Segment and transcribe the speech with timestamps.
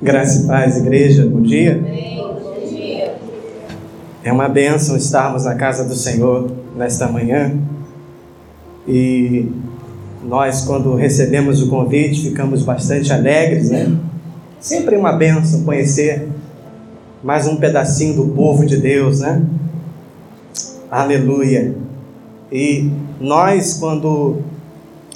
[0.00, 1.82] Graça e paz, igreja, bom dia.
[4.22, 7.52] É uma bênção estarmos na casa do Senhor nesta manhã.
[8.86, 9.50] E
[10.22, 13.92] nós, quando recebemos o convite, ficamos bastante alegres, né?
[14.60, 16.28] Sempre uma bênção conhecer
[17.20, 19.42] mais um pedacinho do povo de Deus, né?
[20.88, 21.74] Aleluia.
[22.52, 22.88] E
[23.20, 24.42] nós, quando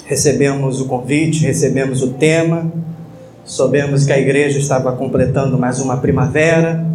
[0.05, 2.69] recebemos o convite, recebemos o tema,
[3.45, 6.85] soubemos que a igreja estava completando mais uma primavera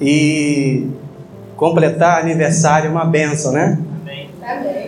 [0.00, 0.86] e
[1.56, 3.78] completar aniversário é uma benção, né?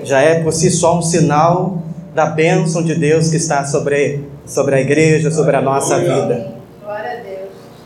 [0.04, 1.82] Já é por si só um sinal
[2.14, 6.54] da bênção de Deus que está sobre, sobre a igreja, sobre a nossa vida.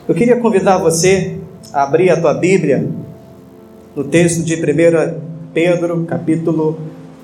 [0.08, 1.38] Eu queria convidar você
[1.72, 2.88] a abrir a tua Bíblia
[3.94, 5.20] no texto de 1
[5.54, 6.80] Pedro, capítulo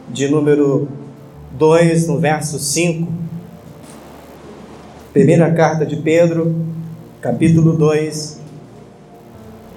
[0.09, 0.89] de número
[1.53, 3.13] 2, no verso 5.
[5.17, 6.55] Primeira carta de Pedro,
[7.23, 8.39] capítulo 2,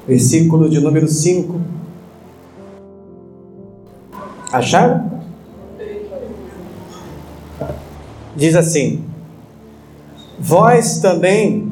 [0.06, 1.62] versículo de número 5.
[4.52, 5.22] Acharam?
[8.36, 9.02] Diz assim:
[10.38, 11.72] Vós também,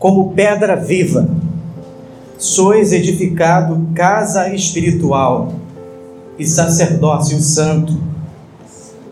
[0.00, 1.28] como pedra viva,
[2.38, 5.52] sois edificado casa espiritual
[6.36, 7.96] e sacerdócio santo,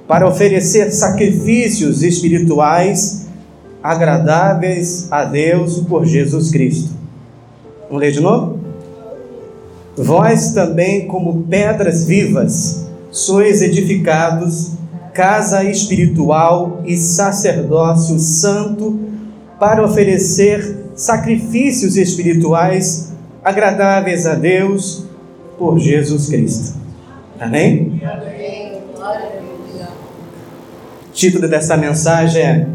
[0.08, 3.25] para oferecer sacrifícios espirituais
[3.86, 6.90] agradáveis a Deus por Jesus Cristo.
[7.86, 8.58] Vamos ler de novo?
[9.96, 14.72] Vós também, como pedras vivas, sois edificados,
[15.14, 18.98] casa espiritual e sacerdócio santo,
[19.58, 25.04] para oferecer sacrifícios espirituais agradáveis a Deus
[25.56, 26.74] por Jesus Cristo.
[27.38, 28.02] Amém?
[28.02, 28.82] Amém.
[31.12, 32.66] Título dessa mensagem é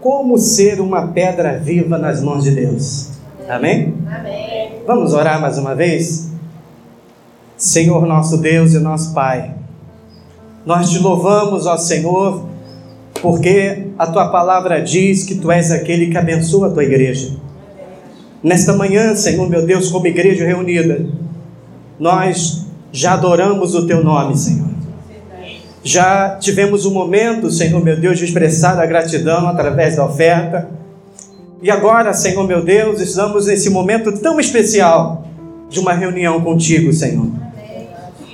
[0.00, 3.10] como ser uma pedra viva nas mãos de Deus.
[3.48, 3.94] Amém?
[4.10, 4.72] Amém.
[4.86, 6.30] Vamos orar mais uma vez?
[7.56, 9.54] Senhor nosso Deus e nosso Pai,
[10.64, 12.46] nós te louvamos, ó Senhor,
[13.20, 17.36] porque a tua palavra diz que tu és aquele que abençoa a tua igreja.
[18.42, 21.06] Nesta manhã, Senhor meu Deus, como igreja reunida,
[21.98, 24.69] nós já adoramos o teu nome, Senhor.
[25.82, 30.68] Já tivemos um momento, Senhor meu Deus, de expressar a gratidão através da oferta.
[31.62, 35.24] E agora, Senhor meu Deus, estamos nesse momento tão especial
[35.70, 37.28] de uma reunião contigo, Senhor.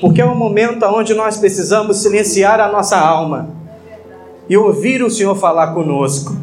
[0.01, 3.51] Porque é um momento onde nós precisamos silenciar a nossa alma
[4.49, 6.37] e ouvir o Senhor falar conosco.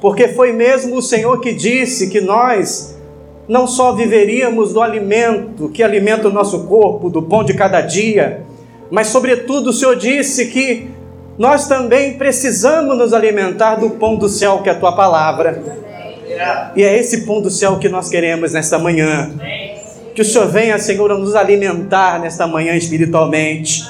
[0.00, 2.96] Porque foi mesmo o Senhor que disse que nós
[3.48, 8.44] não só viveríamos do alimento que alimenta o nosso corpo, do pão de cada dia,
[8.92, 10.90] mas, sobretudo, o Senhor disse que
[11.38, 15.62] nós também precisamos nos alimentar do pão do céu, que é a tua palavra.
[16.76, 19.30] E é esse pão do céu que nós queremos nesta manhã.
[20.14, 23.82] Que o Senhor venha, Senhor, a nos alimentar nesta manhã espiritualmente.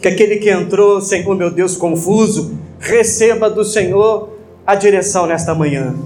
[0.00, 5.96] Que aquele que entrou, Senhor, meu Deus, confuso, receba do Senhor a direção nesta manhã.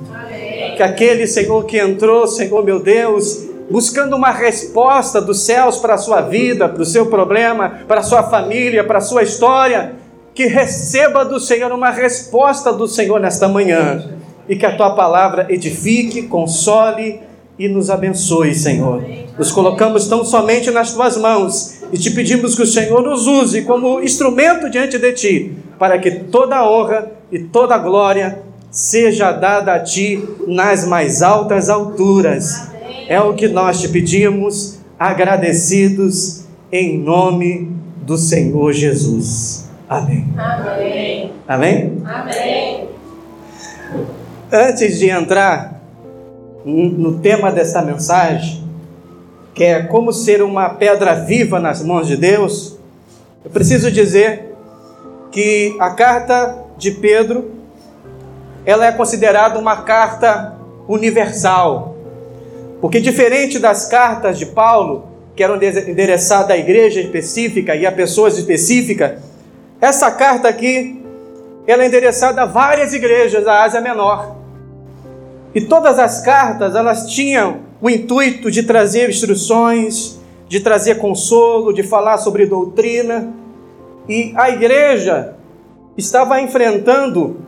[0.75, 5.99] Que aquele, Senhor, que entrou, Senhor, meu Deus, buscando uma resposta dos céus para a
[5.99, 9.95] sua vida, para o seu problema, para a sua família, para a sua história,
[10.35, 14.11] que receba do Senhor uma resposta do Senhor nesta manhã.
[14.49, 17.21] E que a tua palavra edifique, console
[17.59, 19.03] e nos abençoe, Senhor.
[19.37, 23.63] Nos colocamos tão somente nas tuas mãos e te pedimos que o Senhor nos use
[23.63, 28.41] como instrumento diante de ti, para que toda a honra e toda a glória
[28.71, 32.76] seja dada a ti nas mais altas alturas
[33.09, 37.71] é o que nós te pedimos, agradecidos em nome
[38.03, 39.69] do Senhor Jesus.
[39.89, 40.27] Amém.
[40.37, 41.33] Amém.
[41.47, 42.03] Amém?
[42.05, 42.89] Amém.
[44.53, 45.81] Antes de entrar
[46.65, 48.65] no tema desta mensagem,
[49.55, 52.77] que é como ser uma pedra viva nas mãos de Deus,
[53.45, 54.55] eu preciso dizer
[55.31, 57.53] que a carta de Pedro
[58.65, 60.57] ela é considerada uma carta
[60.89, 61.96] universal.
[62.87, 68.39] Porque, diferente das cartas de Paulo, que eram endereçadas à igreja específica e a pessoas
[68.39, 69.21] específicas,
[69.81, 71.03] essa carta aqui
[71.67, 74.37] ela é endereçada a várias igrejas da Ásia Menor.
[75.53, 81.83] E todas as cartas elas tinham o intuito de trazer instruções, de trazer consolo, de
[81.83, 83.35] falar sobre doutrina.
[84.09, 85.35] E a igreja
[85.99, 87.39] estava enfrentando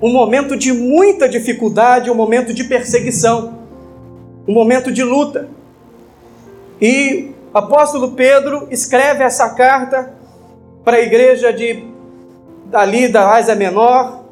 [0.00, 3.57] um momento de muita dificuldade, um momento de perseguição
[4.48, 5.46] um momento de luta.
[6.80, 10.14] E o apóstolo Pedro escreve essa carta
[10.82, 11.84] para a igreja de
[12.72, 14.24] ali da Ásia Menor,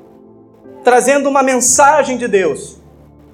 [0.82, 2.78] trazendo uma mensagem de Deus,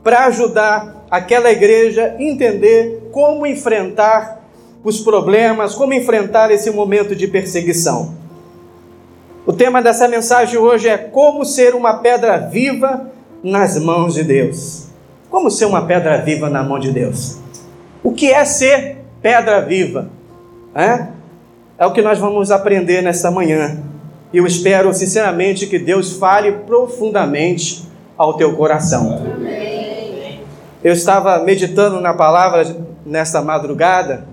[0.02, 4.40] para ajudar aquela igreja a entender como enfrentar
[4.82, 8.14] os problemas, como enfrentar esse momento de perseguição.
[9.46, 13.10] O tema dessa mensagem hoje é como ser uma pedra viva
[13.42, 14.91] nas mãos de Deus.
[15.32, 17.38] Como ser uma pedra viva na mão de Deus?
[18.04, 20.10] O que é ser pedra viva?
[20.74, 21.06] É,
[21.78, 23.82] é o que nós vamos aprender nesta manhã.
[24.30, 29.22] E eu espero sinceramente que Deus fale profundamente ao teu coração.
[30.84, 32.76] Eu estava meditando na palavra
[33.06, 34.26] nesta madrugada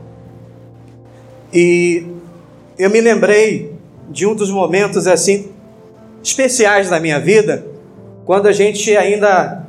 [1.53, 2.05] e
[2.77, 3.73] eu me lembrei
[4.09, 5.49] de um dos momentos assim
[6.21, 7.65] especiais da minha vida,
[8.25, 9.68] quando a gente ainda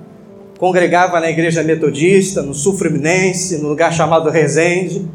[0.60, 5.08] congregava na igreja metodista, no sul fluminense, no lugar chamado Resende.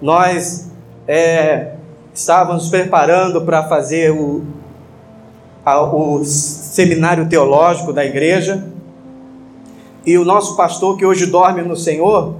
[0.00, 0.70] Nós
[1.08, 1.72] é,
[2.12, 4.44] estávamos preparando para fazer o,
[5.64, 8.62] a, o seminário teológico da igreja.
[10.04, 12.36] E o nosso pastor, que hoje dorme no Senhor,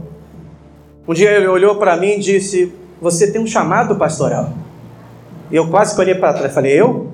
[1.08, 4.52] um dia ele olhou para mim e disse: Você tem um chamado pastoral.
[5.50, 7.10] E eu quase olhei para trás e falei: Eu?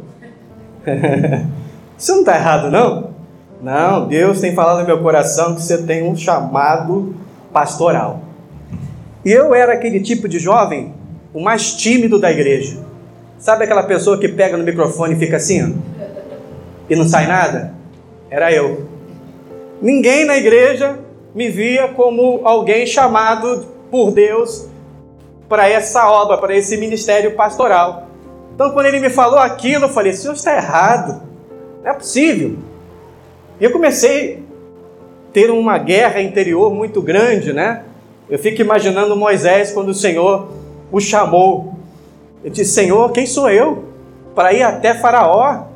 [1.97, 3.12] Isso não está errado, não?
[3.63, 7.15] Não, Deus tem falado no meu coração que você tem um chamado
[7.53, 8.21] pastoral.
[9.25, 10.93] E eu era aquele tipo de jovem,
[11.33, 12.81] o mais tímido da igreja.
[13.39, 15.81] Sabe aquela pessoa que pega no microfone e fica assim,
[16.91, 17.73] e não sai nada?
[18.29, 18.89] Era eu.
[19.81, 20.99] Ninguém na igreja
[21.33, 24.67] me via como alguém chamado por Deus
[25.49, 28.09] para essa obra, para esse ministério pastoral.
[28.55, 31.23] Então, quando ele me falou aquilo, eu falei: Senhor, está errado.
[31.83, 32.72] Não é possível.
[33.63, 37.85] E eu comecei a ter uma guerra interior muito grande, né?
[38.29, 40.49] Eu fico imaginando Moisés quando o Senhor
[40.91, 41.73] o chamou.
[42.43, 43.85] Ele disse: Senhor, quem sou eu
[44.35, 45.67] para ir até Faraó?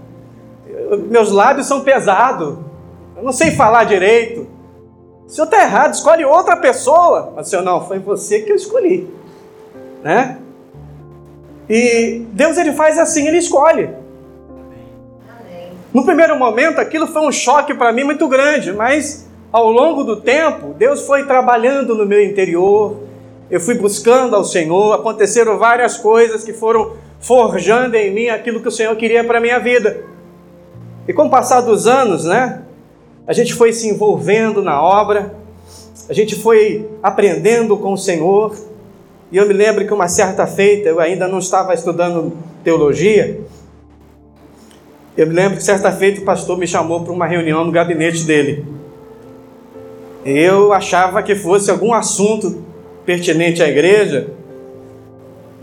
[1.09, 2.57] Meus lábios são pesados,
[3.17, 4.49] eu não sei falar direito.
[5.25, 7.33] O senhor está errado, escolhe outra pessoa.
[7.37, 9.09] Mas o senhor, não, foi você que eu escolhi.
[10.03, 10.39] Né?
[11.69, 13.91] E Deus ele faz assim, ele escolhe.
[15.97, 20.21] No primeiro momento, aquilo foi um choque para mim muito grande, mas ao longo do
[20.21, 22.99] tempo, Deus foi trabalhando no meu interior,
[23.51, 28.69] eu fui buscando ao Senhor, aconteceram várias coisas que foram forjando em mim aquilo que
[28.69, 30.05] o Senhor queria para a minha vida.
[31.09, 32.61] E com o passar dos anos, né,
[33.27, 35.35] a gente foi se envolvendo na obra,
[36.11, 38.55] a gente foi aprendendo com o Senhor,
[39.33, 43.41] e eu me lembro que uma certa feita, eu ainda não estava estudando teologia,
[45.17, 48.25] eu me lembro que certa feita o pastor me chamou para uma reunião no gabinete
[48.25, 48.67] dele.
[50.25, 52.63] Eu achava que fosse algum assunto
[53.05, 54.29] pertinente à igreja,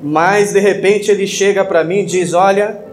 [0.02, 2.84] mas de repente ele chega para mim e diz: Olha,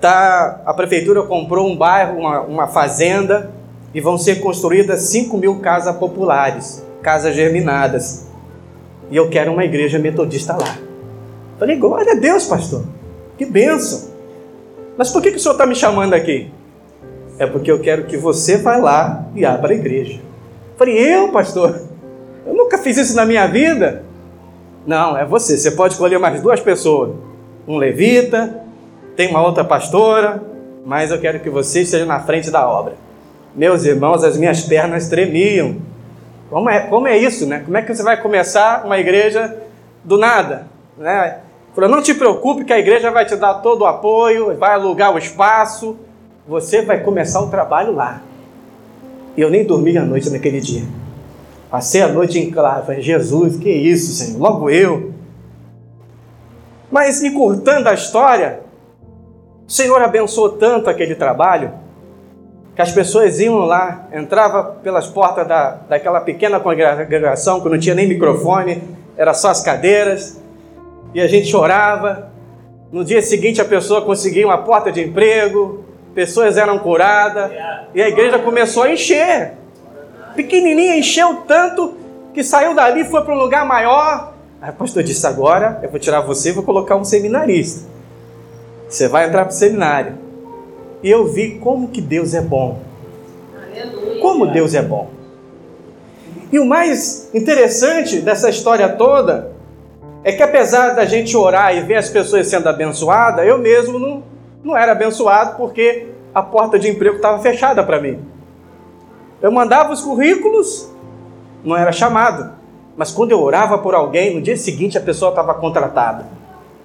[0.00, 3.50] tá, a prefeitura comprou um bairro, uma, uma fazenda,
[3.92, 8.26] e vão ser construídas 5 mil casas populares, casas germinadas.
[9.10, 10.78] E eu quero uma igreja metodista lá.
[11.58, 12.84] Falei, glória a Deus, pastor.
[13.36, 14.13] Que bênção.
[14.96, 16.50] Mas por que, que o senhor está me chamando aqui?
[17.38, 20.20] É porque eu quero que você vá lá e abra a igreja.
[20.76, 21.80] Falei, eu, pastor?
[22.46, 24.04] Eu nunca fiz isso na minha vida.
[24.86, 25.56] Não, é você.
[25.56, 27.12] Você pode escolher mais duas pessoas.
[27.66, 28.62] Um levita,
[29.16, 30.42] tem uma outra pastora,
[30.84, 32.94] mas eu quero que você esteja na frente da obra.
[33.54, 35.76] Meus irmãos, as minhas pernas tremiam.
[36.50, 37.62] Como é, como é isso, né?
[37.64, 39.56] Como é que você vai começar uma igreja
[40.04, 40.66] do nada?
[40.98, 41.38] Né?
[41.74, 45.12] Falou, não te preocupe que a igreja vai te dar todo o apoio, vai alugar
[45.12, 45.96] o espaço,
[46.46, 48.22] você vai começar o trabalho lá.
[49.36, 50.84] E eu nem dormi a noite naquele dia.
[51.68, 55.12] Passei a noite em claro, falei, Jesus, que isso, Senhor, logo eu.
[56.92, 58.60] Mas encurtando a história,
[59.66, 61.72] o Senhor abençoou tanto aquele trabalho,
[62.76, 67.96] que as pessoas iam lá, entrava pelas portas da, daquela pequena congregação, que não tinha
[67.96, 68.80] nem microfone,
[69.16, 70.40] era só as cadeiras,
[71.14, 72.32] e a gente chorava.
[72.92, 77.50] No dia seguinte a pessoa conseguia uma porta de emprego, pessoas eram curadas
[77.94, 79.52] e a igreja começou a encher.
[80.34, 81.94] Pequenininha, encheu tanto
[82.34, 84.34] que saiu dali e foi para um lugar maior.
[84.60, 87.88] Aí o pastor disse: Agora eu vou tirar você e vou colocar um seminarista.
[88.88, 90.18] Você vai entrar para o seminário.
[91.02, 92.80] E eu vi como que Deus é bom.
[94.20, 95.10] Como Deus é bom.
[96.50, 99.53] E o mais interessante dessa história toda
[100.24, 104.22] é que apesar da gente orar e ver as pessoas sendo abençoadas, eu mesmo não,
[104.64, 108.18] não era abençoado porque a porta de emprego estava fechada para mim.
[109.40, 110.90] Eu mandava os currículos,
[111.62, 112.54] não era chamado.
[112.96, 116.26] Mas quando eu orava por alguém, no dia seguinte a pessoa estava contratada.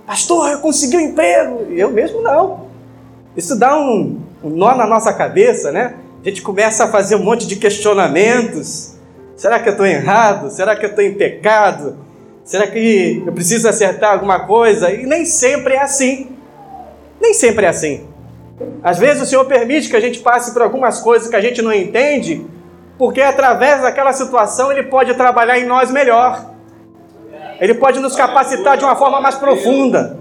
[0.06, 1.68] Pastor, eu consegui um emprego.
[1.72, 2.68] Eu mesmo não.
[3.38, 5.96] Isso dá um, um nó na nossa cabeça, né?
[6.22, 8.96] a gente começa a fazer um monte de questionamentos.
[9.36, 10.50] Será que eu estou errado?
[10.50, 11.98] Será que eu estou em pecado?
[12.50, 14.92] Será que eu preciso acertar alguma coisa?
[14.92, 16.36] E nem sempre é assim.
[17.22, 18.08] Nem sempre é assim.
[18.82, 21.62] Às vezes o Senhor permite que a gente passe por algumas coisas que a gente
[21.62, 22.44] não entende,
[22.98, 26.44] porque através daquela situação Ele pode trabalhar em nós melhor.
[27.62, 30.18] Ele pode nos capacitar de uma forma mais profunda.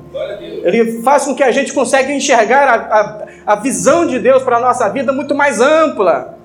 [0.65, 4.59] Ele faz com que a gente consiga enxergar a, a, a visão de Deus para
[4.59, 6.37] a nossa vida muito mais ampla,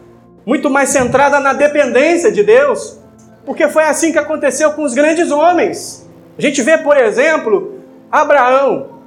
[0.46, 3.03] muito mais centrada na dependência de Deus.
[3.46, 6.08] Porque foi assim que aconteceu com os grandes homens.
[6.38, 7.80] A gente vê, por exemplo,
[8.12, 9.02] Abraão.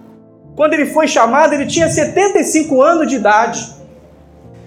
[0.55, 3.75] Quando ele foi chamado, ele tinha 75 anos de idade.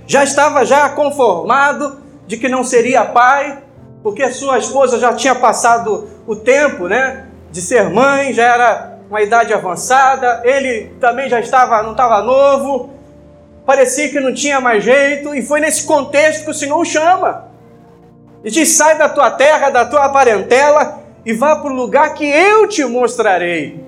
[0.07, 3.63] Já estava já conformado de que não seria pai,
[4.03, 9.21] porque sua esposa já tinha passado o tempo, né, de ser mãe, já era uma
[9.21, 12.91] idade avançada, ele também já estava, não estava novo,
[13.65, 17.48] parecia que não tinha mais jeito, e foi nesse contexto que o Senhor o chama.
[18.43, 22.25] E diz: sai da tua terra, da tua parentela, e vá para o lugar que
[22.25, 23.83] eu te mostrarei.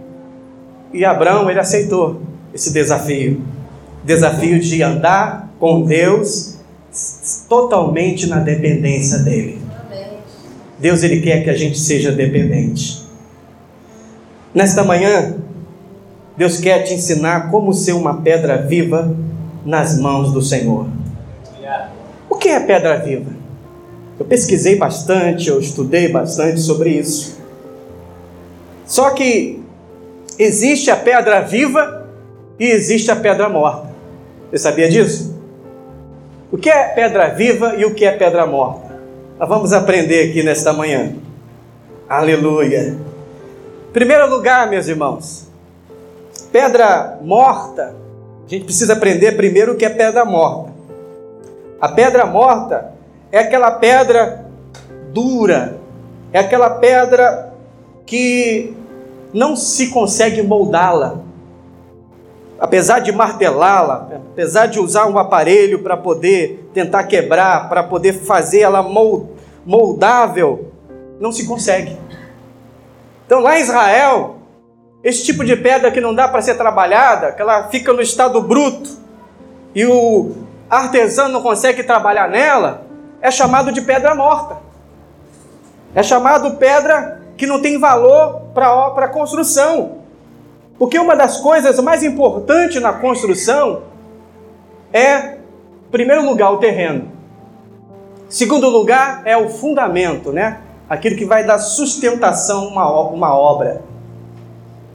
[0.93, 2.22] E Abraão, ele aceitou
[2.53, 3.41] esse desafio
[4.03, 6.58] desafio de andar com Deus
[7.48, 9.62] totalmente na dependência dele.
[10.79, 13.05] Deus ele quer que a gente seja dependente.
[14.53, 15.36] Nesta manhã,
[16.36, 19.15] Deus quer te ensinar como ser uma pedra viva
[19.63, 20.88] nas mãos do Senhor.
[22.27, 23.41] O que é pedra viva?
[24.22, 27.40] Eu pesquisei bastante, eu estudei bastante sobre isso.
[28.86, 29.60] Só que
[30.38, 32.08] existe a pedra viva
[32.60, 33.90] e existe a pedra morta.
[34.48, 35.36] Você sabia disso?
[36.51, 38.96] O que é pedra viva e o que é pedra morta?
[39.40, 41.16] Nós vamos aprender aqui nesta manhã.
[42.08, 42.96] Aleluia.
[43.92, 45.48] Primeiro lugar, meus irmãos,
[46.51, 47.96] pedra morta.
[48.46, 50.72] A gente precisa aprender primeiro o que é pedra morta.
[51.82, 53.00] A pedra morta
[53.32, 54.46] é aquela pedra
[55.14, 55.80] dura,
[56.34, 57.54] é aquela pedra
[58.06, 58.76] que
[59.34, 61.20] não se consegue moldá-la.
[62.60, 68.60] Apesar de martelá-la, apesar de usar um aparelho para poder tentar quebrar, para poder fazer
[68.60, 68.84] ela
[69.66, 70.72] moldável,
[71.20, 71.98] não se consegue.
[73.26, 74.36] Então lá em Israel,
[75.04, 78.42] esse tipo de pedra que não dá para ser trabalhada, que ela fica no estado
[78.42, 78.90] bruto
[79.74, 80.32] e o
[80.70, 82.91] artesão não consegue trabalhar nela,
[83.22, 84.58] é chamado de pedra morta.
[85.94, 90.00] É chamado pedra que não tem valor para a construção.
[90.78, 93.84] Porque uma das coisas mais importantes na construção
[94.92, 97.12] é, em primeiro lugar, o terreno.
[98.28, 100.62] Segundo lugar é o fundamento, né?
[100.90, 103.82] Aquilo que vai dar sustentação a uma, uma obra.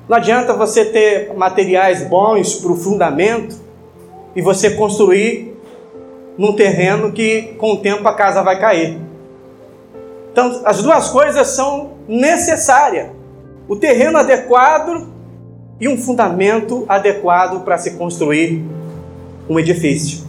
[0.08, 3.56] Não adianta você ter materiais bons para o fundamento
[4.34, 5.55] e você construir
[6.38, 8.98] num terreno que com o tempo a casa vai cair.
[10.32, 13.08] Então, as duas coisas são necessárias:
[13.68, 15.08] o terreno adequado
[15.80, 18.62] e um fundamento adequado para se construir
[19.48, 20.26] um edifício.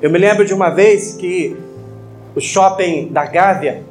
[0.00, 1.56] Eu me lembro de uma vez que
[2.34, 3.82] o shopping da Gávea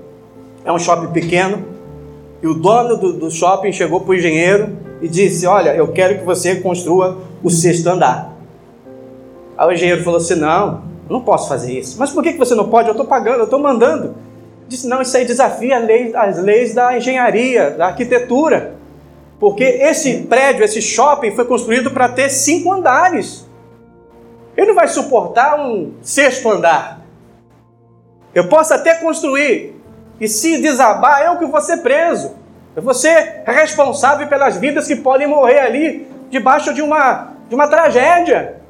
[0.63, 1.65] é um shopping pequeno
[2.41, 6.19] e o dono do, do shopping chegou para o engenheiro e disse: Olha, eu quero
[6.19, 8.33] que você construa o sexto andar.
[9.57, 11.97] Aí o engenheiro falou assim: Não, não posso fazer isso.
[11.99, 12.87] Mas por que você não pode?
[12.87, 14.15] Eu estou pagando, eu estou mandando.
[14.67, 15.77] Disse: Não, isso aí desafia
[16.15, 18.75] as leis da engenharia, da arquitetura.
[19.39, 23.47] Porque esse prédio, esse shopping foi construído para ter cinco andares.
[24.55, 27.01] Ele não vai suportar um sexto andar.
[28.33, 29.75] Eu posso até construir,
[30.19, 32.35] e se desabar, eu que vou ser preso.
[32.75, 37.67] Eu vou ser responsável pelas vidas que podem morrer ali, debaixo de uma, de uma
[37.67, 38.61] tragédia.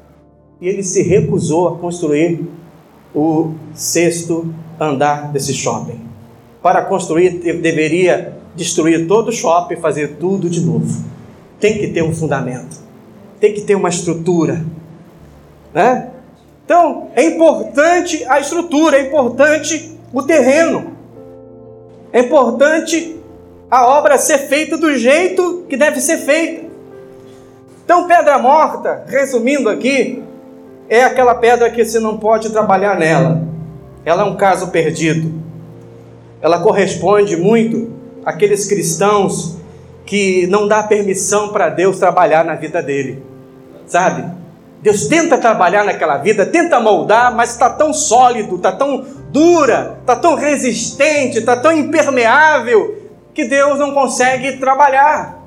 [0.60, 2.44] E ele se recusou a construir
[3.14, 6.00] o sexto andar desse shopping.
[6.62, 11.04] Para construir, deveria destruir todo o shopping e fazer tudo de novo.
[11.60, 12.80] Tem que ter um fundamento,
[13.40, 14.64] tem que ter uma estrutura.
[15.72, 16.10] Né?
[16.64, 20.92] Então, é importante a estrutura, é importante o terreno,
[22.12, 23.16] é importante
[23.70, 26.66] a obra ser feita do jeito que deve ser feita.
[27.84, 30.22] Então, pedra morta, resumindo aqui,
[30.88, 33.42] é aquela pedra que você não pode trabalhar nela.
[34.04, 35.32] Ela é um caso perdido.
[36.40, 37.90] Ela corresponde muito
[38.24, 39.58] àqueles cristãos
[40.06, 43.22] que não dá permissão para Deus trabalhar na vida dele.
[43.86, 44.24] Sabe?
[44.80, 50.16] Deus tenta trabalhar naquela vida, tenta moldar, mas está tão sólido, está tão dura, está
[50.16, 52.96] tão resistente, está tão impermeável,
[53.34, 55.37] que Deus não consegue trabalhar.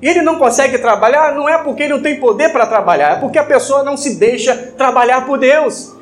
[0.00, 3.16] E ele não consegue trabalhar não é porque ele não tem poder para trabalhar, é
[3.16, 5.98] porque a pessoa não se deixa trabalhar por Deus.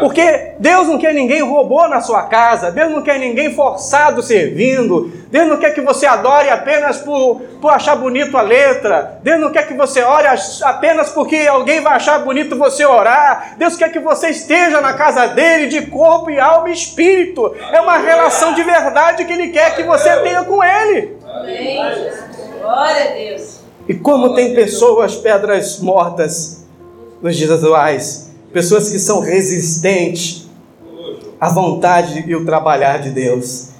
[0.00, 5.10] Porque Deus não quer ninguém robô na sua casa, Deus não quer ninguém forçado servindo,
[5.28, 9.50] Deus não quer que você adore apenas por, por achar bonito a letra, Deus não
[9.50, 10.28] quer que você ore
[10.62, 15.26] apenas porque alguém vai achar bonito você orar, Deus quer que você esteja na casa
[15.28, 17.54] dele de corpo e alma e espírito.
[17.72, 21.16] É uma relação de verdade que ele quer que você tenha com ele.
[21.26, 22.32] Amém.
[22.62, 23.58] Glória a Deus.
[23.88, 26.64] E como tem pessoas pedras mortas
[27.20, 30.48] nos dias atuais, pessoas que são resistentes
[31.40, 33.70] à vontade e o trabalhar de Deus.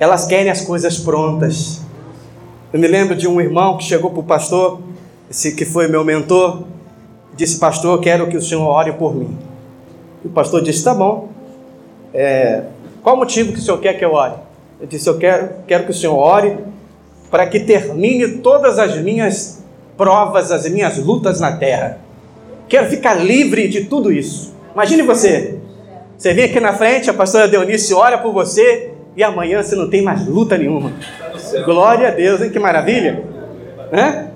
[0.00, 1.80] Elas querem as coisas prontas.
[2.72, 4.80] Eu me lembro de um irmão que chegou para o pastor,
[5.30, 6.64] esse que foi meu mentor,
[7.36, 9.38] disse: Pastor, quero que o senhor ore por mim.
[10.24, 11.28] E o pastor disse: Tá bom.
[12.12, 12.64] É,
[13.00, 14.34] qual o motivo que o senhor quer que eu ore?
[14.80, 16.58] Eu disse: Eu quero, quero que o senhor ore
[17.30, 19.62] para que termine todas as minhas
[19.96, 21.98] provas, as minhas lutas na terra.
[22.68, 24.54] Quero ficar livre de tudo isso.
[24.74, 25.58] Imagine você.
[26.16, 29.88] Você vem aqui na frente, a pastora Deonice olha por você e amanhã você não
[29.88, 30.92] tem mais luta nenhuma.
[31.64, 32.50] Glória a Deus, hein?
[32.50, 33.24] Que maravilha.
[33.90, 34.30] Né?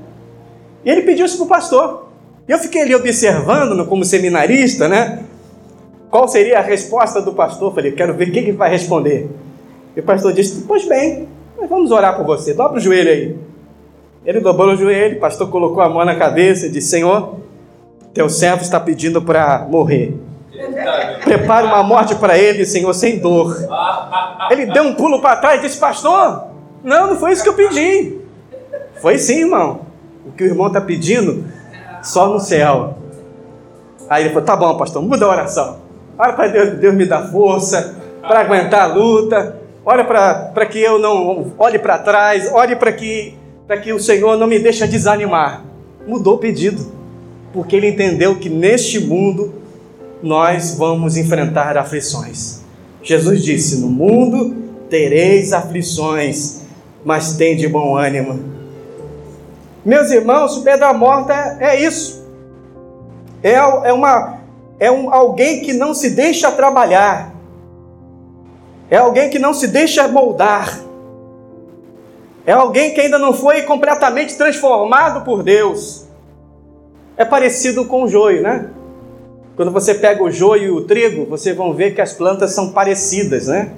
[0.85, 2.09] E ele pediu isso para o pastor.
[2.49, 5.23] E eu fiquei ali observando, como seminarista, né?
[6.11, 7.75] Qual seria a resposta do pastor?
[7.75, 9.31] Falei, quero ver o que ele vai responder.
[9.97, 11.29] E o pastor disse: Pois bem,
[11.69, 12.55] vamos orar por você.
[12.55, 13.37] Dobra o joelho aí.
[14.25, 17.37] Ele dobrou o joelho, o pastor colocou a mão na cabeça e disse: Senhor,
[18.15, 20.15] teu servo está pedindo para morrer.
[21.25, 23.57] Prepare uma morte para ele, Senhor, sem dor.
[24.51, 26.45] Ele deu um pulo para trás e disse: Pastor,
[26.85, 28.19] não, não foi isso que eu pedi.
[29.01, 29.81] Foi sim, irmão.
[30.27, 31.45] O que o irmão está pedindo,
[32.03, 32.99] só no céu.
[34.09, 35.79] Aí ele falou: Tá bom, pastor, muda a oração.
[36.19, 39.62] Olha para Deus, Deus me dar força para aguentar a luta.
[39.85, 42.51] Olha para que eu não olhe para trás.
[42.53, 43.35] Olhe para que,
[43.83, 45.65] que o Senhor não me deixe desanimar.
[46.07, 46.93] Mudou o pedido
[47.53, 49.55] porque ele entendeu que neste mundo
[50.23, 52.63] nós vamos enfrentar aflições.
[53.03, 54.55] Jesus disse: No mundo
[54.89, 56.63] tereis aflições,
[57.05, 58.53] mas tem de bom ânimo.
[59.85, 62.23] Meus irmãos, pedra morta é isso.
[63.43, 64.39] É, é, uma,
[64.79, 67.32] é um, alguém que não se deixa trabalhar.
[68.93, 70.79] É alguém que não se deixa moldar.
[72.45, 76.05] É alguém que ainda não foi completamente transformado por Deus.
[77.17, 78.69] É parecido com o joio, né?
[79.57, 82.71] Quando você pega o joio e o trigo, vocês vão ver que as plantas são
[82.73, 83.73] parecidas, né?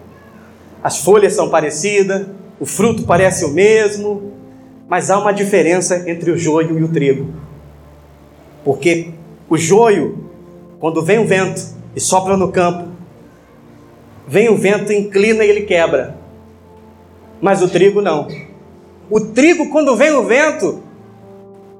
[0.82, 2.26] As folhas são parecidas,
[2.58, 4.32] o fruto parece o mesmo,
[4.88, 7.32] mas há uma diferença entre o joio e o trigo.
[8.64, 9.10] Porque
[9.48, 10.28] o joio,
[10.80, 11.62] quando vem o vento
[11.94, 12.93] e sopra no campo,
[14.26, 16.16] vem o vento, inclina e ele quebra.
[17.40, 18.28] Mas o trigo não.
[19.10, 20.82] O trigo, quando vem o vento,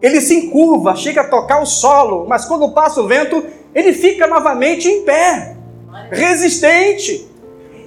[0.03, 3.43] ele se encurva, chega a tocar o solo, mas quando passa o vento,
[3.75, 5.57] ele fica novamente em pé,
[6.11, 7.27] resistente.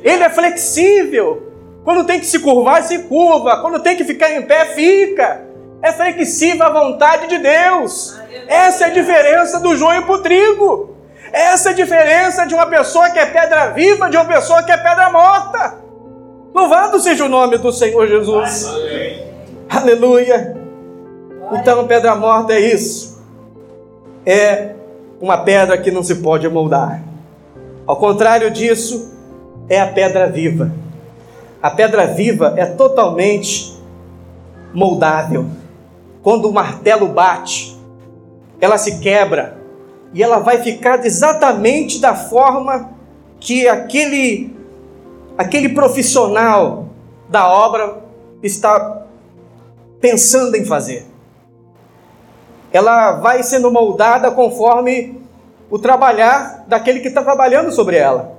[0.04, 1.44] Ele é flexível.
[1.84, 3.62] Quando tem que se curvar, se curva.
[3.62, 5.46] Quando tem que ficar em pé, fica.
[5.82, 8.20] É flexível à vontade de Deus.
[8.48, 10.97] Essa é a diferença do joio para o trigo.
[11.32, 14.72] Essa é a diferença de uma pessoa que é pedra viva de uma pessoa que
[14.72, 15.76] é pedra morta.
[16.54, 18.68] Louvado seja o nome do Senhor Jesus.
[19.70, 20.58] Aleluia.
[21.52, 23.22] Então, pedra morta é isso.
[24.26, 24.76] É
[25.22, 27.02] uma pedra que não se pode moldar.
[27.86, 29.14] Ao contrário disso,
[29.70, 30.72] é a pedra viva.
[31.62, 33.78] A pedra viva é totalmente
[34.74, 35.46] moldável.
[36.22, 37.78] Quando o martelo bate,
[38.60, 39.57] ela se quebra
[40.14, 42.92] e ela vai ficar exatamente da forma
[43.40, 44.56] que aquele
[45.38, 46.90] aquele profissional
[47.30, 48.04] da obra
[48.42, 49.04] está
[50.00, 51.06] pensando em fazer
[52.72, 55.22] ela vai sendo moldada conforme
[55.70, 58.38] o trabalhar daquele que está trabalhando sobre ela.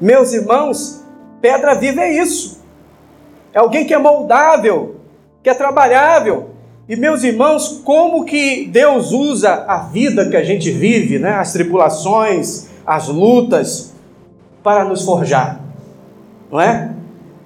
[0.00, 1.02] Meus irmãos,
[1.40, 2.62] pedra viva é isso.
[3.52, 4.96] É alguém que é moldável,
[5.42, 6.50] que é trabalhável.
[6.92, 11.30] E meus irmãos, como que Deus usa a vida que a gente vive, né?
[11.30, 13.94] as tribulações, as lutas,
[14.62, 15.58] para nos forjar,
[16.50, 16.90] não é?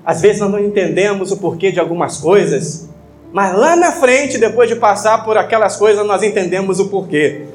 [0.05, 2.91] Às vezes nós não entendemos o porquê de algumas coisas,
[3.33, 7.47] mas lá na frente, depois de passar por aquelas coisas, nós entendemos o porquê.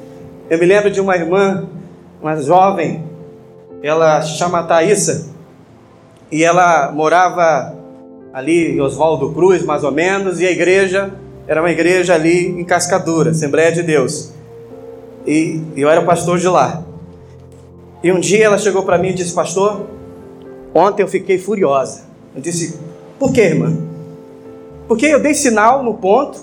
[0.48, 1.68] Eu me lembro de uma irmã,
[2.22, 3.04] uma jovem,
[3.82, 5.28] ela chama Thaísa,
[6.30, 7.76] e ela morava
[8.32, 11.20] ali em Oswaldo Cruz, mais ou menos, e a igreja
[11.52, 14.32] era uma igreja ali em Cascadura, Assembleia de Deus.
[15.26, 16.82] E eu era pastor de lá.
[18.02, 19.86] E um dia ela chegou para mim e disse: Pastor,
[20.74, 22.02] ontem eu fiquei furiosa.
[22.34, 22.78] Eu disse:
[23.18, 23.76] Por que, irmã?
[24.88, 26.40] Porque eu dei sinal no ponto,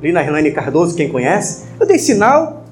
[0.00, 2.64] ali na Relane Cardoso, quem conhece, eu dei sinal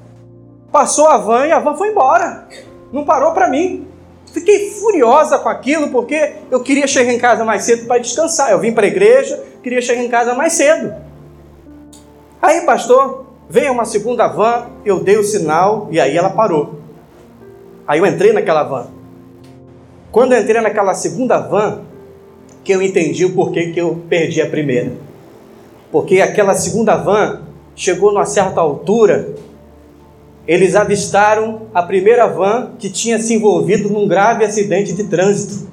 [0.73, 2.47] Passou a van e a van foi embora.
[2.91, 3.87] Não parou para mim.
[4.33, 8.49] Fiquei furiosa com aquilo porque eu queria chegar em casa mais cedo para descansar.
[8.49, 10.91] Eu vim para a igreja, queria chegar em casa mais cedo.
[12.43, 16.77] Aí, pastor, veio uma segunda van, eu dei o sinal e aí ela parou.
[17.87, 18.87] Aí eu entrei naquela van.
[20.11, 21.83] Quando eu entrei naquela segunda van,
[22.61, 24.91] que eu entendi o porquê que eu perdi a primeira.
[25.89, 27.43] Porque aquela segunda van
[27.77, 29.35] chegou numa certa altura,
[30.45, 35.65] eles avistaram a primeira van que tinha se envolvido num grave acidente de trânsito.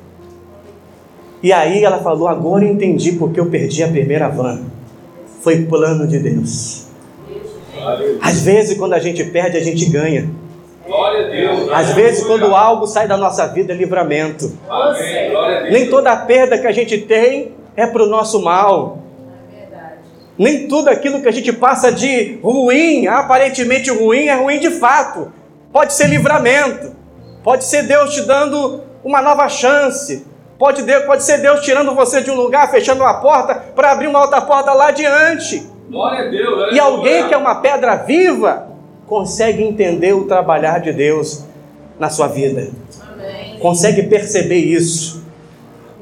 [1.43, 4.70] E aí ela falou: Agora eu entendi porque eu perdi a primeira van.
[5.41, 6.87] Foi plano de Deus.
[8.21, 10.31] Às vezes, quando a gente perde, a gente ganha.
[11.73, 14.53] Às vezes, quando algo sai da nossa vida, é livramento.
[15.71, 18.99] Nem toda perda que a gente tem é para o nosso mal.
[20.37, 25.33] Nem tudo aquilo que a gente passa de ruim, aparentemente ruim, é ruim de fato.
[25.73, 26.97] Pode ser livramento.
[27.43, 30.27] Pode ser Deus te dando uma nova chance.
[30.61, 34.21] Pode, pode ser Deus tirando você de um lugar, fechando uma porta, para abrir uma
[34.21, 35.67] outra porta lá adiante.
[35.89, 36.55] Glória a Deus.
[36.55, 38.69] Glória e alguém que é uma pedra viva
[39.07, 41.47] consegue entender o trabalhar de Deus
[41.99, 42.69] na sua vida.
[43.11, 43.59] Amém.
[43.59, 45.25] Consegue perceber isso.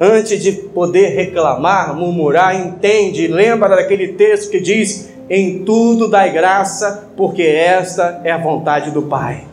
[0.01, 7.09] Antes de poder reclamar, murmurar, entende, lembra daquele texto que diz: Em tudo dai graça,
[7.17, 9.45] porque esta é a vontade do Pai.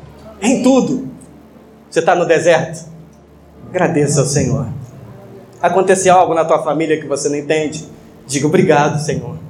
[0.41, 1.07] Em tudo.
[1.91, 2.89] Você está no deserto?
[3.69, 4.65] Agradeça ao Senhor.
[5.65, 7.86] Aconteceu algo na tua família que você não entende?
[8.28, 9.45] Diga obrigado, Senhor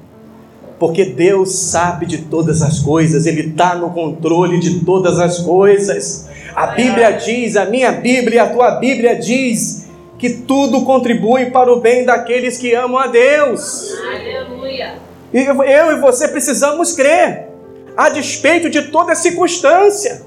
[0.79, 6.29] porque Deus sabe de todas as coisas, Ele está no controle de todas as coisas.
[6.55, 11.79] A Bíblia diz, a minha Bíblia, a tua Bíblia diz, que tudo contribui para o
[11.79, 13.91] bem daqueles que amam a Deus.
[14.07, 14.95] Aleluia.
[15.33, 17.49] E eu e você precisamos crer,
[17.95, 20.21] a despeito de toda circunstância.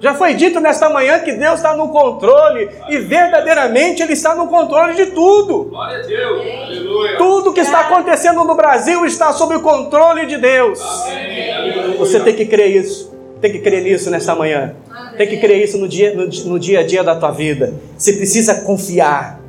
[0.00, 4.46] Já foi dito nesta manhã que Deus está no controle e verdadeiramente Ele está no
[4.46, 5.64] controle de tudo.
[5.64, 6.46] Glória a Deus.
[6.62, 7.16] Aleluia.
[7.16, 10.80] Tudo que está acontecendo no Brasil está sob o controle de Deus.
[10.80, 11.96] Amém.
[11.98, 13.12] Você tem que crer isso.
[13.40, 14.74] Tem que crer nisso nesta manhã.
[15.16, 17.74] Tem que crer isso no dia, no, no dia a dia da tua vida.
[17.96, 19.40] Você precisa confiar.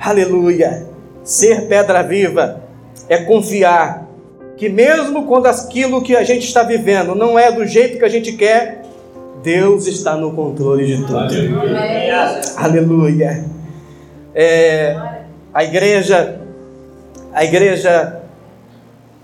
[0.00, 0.86] Aleluia.
[1.22, 2.60] Ser pedra viva
[3.08, 4.08] é confiar
[4.56, 8.08] que mesmo quando aquilo que a gente está vivendo não é do jeito que a
[8.08, 8.81] gente quer,
[9.42, 11.18] Deus está no controle de tudo.
[11.18, 12.40] Aleluia.
[12.56, 13.44] Aleluia.
[14.34, 14.96] É,
[15.52, 16.40] a igreja,
[17.34, 18.20] a igreja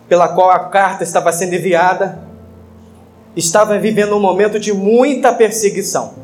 [0.09, 2.19] pela qual a carta estava sendo enviada,
[3.37, 6.15] estava vivendo um momento de muita perseguição.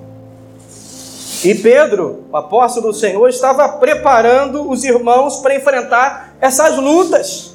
[1.44, 7.54] E Pedro, o apóstolo do Senhor, estava preparando os irmãos para enfrentar essas lutas,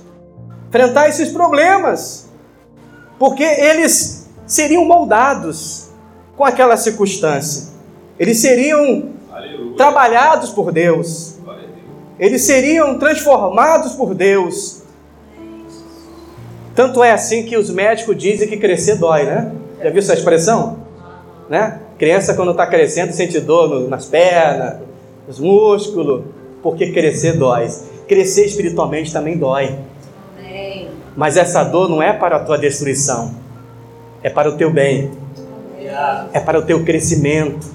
[0.67, 2.29] enfrentar esses problemas,
[3.17, 5.88] porque eles seriam moldados
[6.39, 7.73] com aquela circunstância.
[8.17, 9.75] Eles seriam Aleluia.
[9.75, 11.37] trabalhados por Deus.
[12.17, 14.81] Eles seriam transformados por Deus.
[16.73, 19.51] Tanto é assim que os médicos dizem que crescer dói, né?
[19.83, 20.77] Já viu essa expressão?
[21.49, 21.81] Né?
[21.97, 24.77] Criança quando está crescendo sente dor no, nas pernas,
[25.27, 26.23] nos músculos,
[26.63, 27.67] porque crescer dói.
[28.07, 29.77] Crescer espiritualmente também dói.
[31.17, 33.35] Mas essa dor não é para a tua destruição,
[34.23, 35.11] é para o teu bem
[36.33, 37.67] é para o teu crescimento,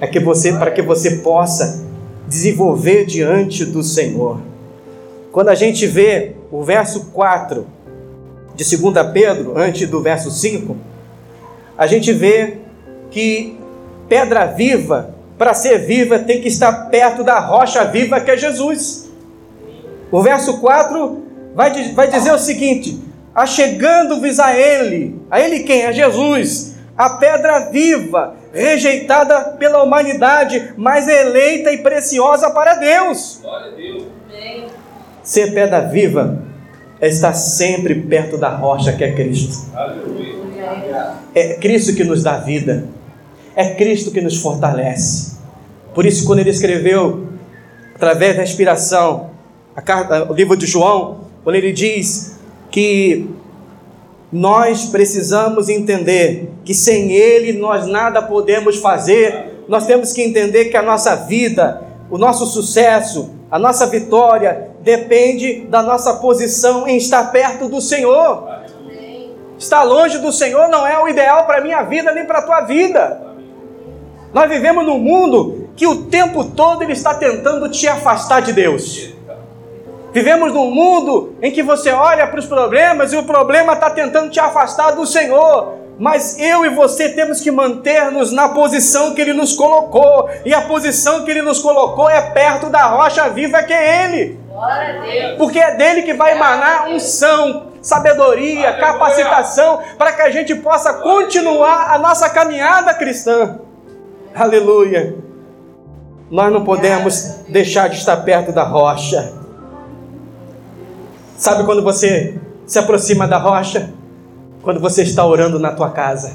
[0.00, 1.84] é que você para que você possa
[2.26, 4.40] desenvolver diante do Senhor.
[5.32, 7.66] Quando a gente vê o verso 4
[8.54, 10.76] de 2 Pedro, antes do verso 5,
[11.76, 12.58] a gente vê
[13.10, 13.58] que
[14.08, 19.08] pedra viva, para ser viva, tem que estar perto da rocha viva que é Jesus.
[20.10, 21.22] O verso 4
[21.54, 22.98] vai, vai dizer o seguinte:
[23.34, 25.86] Achegando-vos a Ele, a Ele quem?
[25.86, 33.38] A Jesus, a pedra viva, rejeitada pela humanidade, mas eleita e preciosa para Deus.
[33.40, 34.04] Glória a Deus.
[35.22, 36.42] Ser pedra viva
[37.00, 39.70] é estar sempre perto da rocha que é Cristo.
[41.34, 42.84] É Cristo que nos dá vida.
[43.54, 45.36] É Cristo que nos fortalece.
[45.94, 47.28] Por isso, quando ele escreveu,
[47.94, 49.30] através da inspiração,
[49.76, 52.38] a carta, o livro de João, quando ele diz
[52.70, 53.28] que
[54.30, 59.64] nós precisamos entender que sem Ele nós nada podemos fazer.
[59.66, 65.60] Nós temos que entender que a nossa vida, o nosso sucesso, a nossa vitória depende
[65.62, 68.46] da nossa posição em estar perto do Senhor.
[69.58, 72.42] Estar longe do Senhor não é o ideal para a minha vida nem para a
[72.42, 73.28] tua vida.
[74.32, 79.17] Nós vivemos num mundo que o tempo todo ele está tentando te afastar de Deus.
[80.12, 84.30] Vivemos num mundo em que você olha para os problemas e o problema está tentando
[84.30, 85.76] te afastar do Senhor.
[85.98, 90.62] mas eu e você temos que manter-nos na posição que Ele nos colocou, e a
[90.62, 94.38] posição que Ele nos colocou é perto da rocha viva que é Ele.
[95.36, 101.92] Porque é dele que vai emanar unção, sabedoria, capacitação, para que a gente possa continuar
[101.92, 103.58] a nossa caminhada cristã.
[104.34, 105.16] Aleluia.
[106.30, 109.32] Nós não podemos deixar de estar perto da rocha.
[111.38, 112.34] Sabe quando você
[112.66, 113.94] se aproxima da rocha?
[114.60, 116.34] Quando você está orando na tua casa.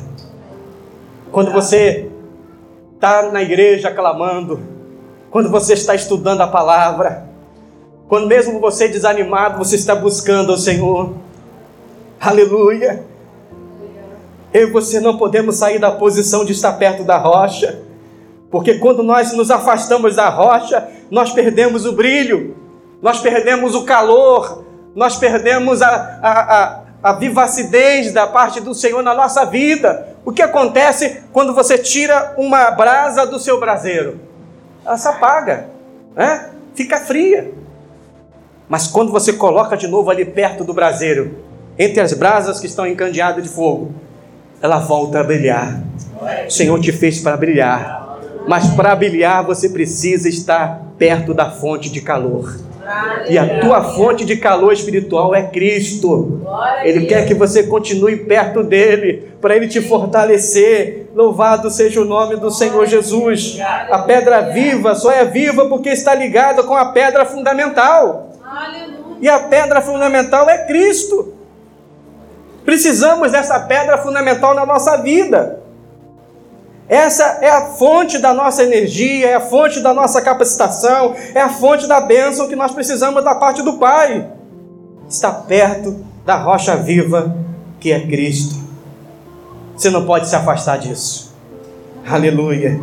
[1.29, 2.09] Quando você
[2.93, 4.61] está na igreja clamando.
[5.29, 7.27] Quando você está estudando a palavra.
[8.07, 11.15] Quando mesmo você desanimado, você está buscando o Senhor.
[12.17, 13.03] Aleluia.
[14.53, 17.81] Eu e você não podemos sair da posição de estar perto da rocha.
[18.49, 22.55] Porque quando nós nos afastamos da rocha, nós perdemos o brilho,
[23.01, 24.63] nós perdemos o calor,
[24.95, 27.19] nós perdemos a, a, a, a
[28.13, 30.07] da parte do Senhor na nossa vida.
[30.23, 34.19] O que acontece quando você tira uma brasa do seu braseiro?
[34.85, 35.67] Ela se apaga,
[36.15, 36.49] né?
[36.75, 37.51] fica fria.
[38.69, 41.37] Mas quando você coloca de novo ali perto do braseiro,
[41.77, 43.93] entre as brasas que estão encandeadas de fogo,
[44.61, 45.83] ela volta a brilhar.
[46.47, 51.89] O Senhor te fez para brilhar, mas para brilhar você precisa estar perto da fonte
[51.89, 52.55] de calor.
[53.29, 56.41] E a tua fonte de calor espiritual é Cristo.
[56.83, 61.07] Ele quer que você continue perto dele, para ele te fortalecer.
[61.15, 63.57] Louvado seja o nome do Senhor Jesus.
[63.89, 68.31] A pedra viva só é viva porque está ligada com a pedra fundamental.
[69.21, 71.33] E a pedra fundamental é Cristo.
[72.65, 75.62] Precisamos dessa pedra fundamental na nossa vida.
[76.87, 81.49] Essa é a fonte da nossa energia, é a fonte da nossa capacitação, é a
[81.49, 84.29] fonte da bênção que nós precisamos da parte do Pai.
[85.07, 87.35] Está perto da rocha viva
[87.79, 88.55] que é Cristo.
[89.75, 91.33] Você não pode se afastar disso.
[92.05, 92.79] Aleluia.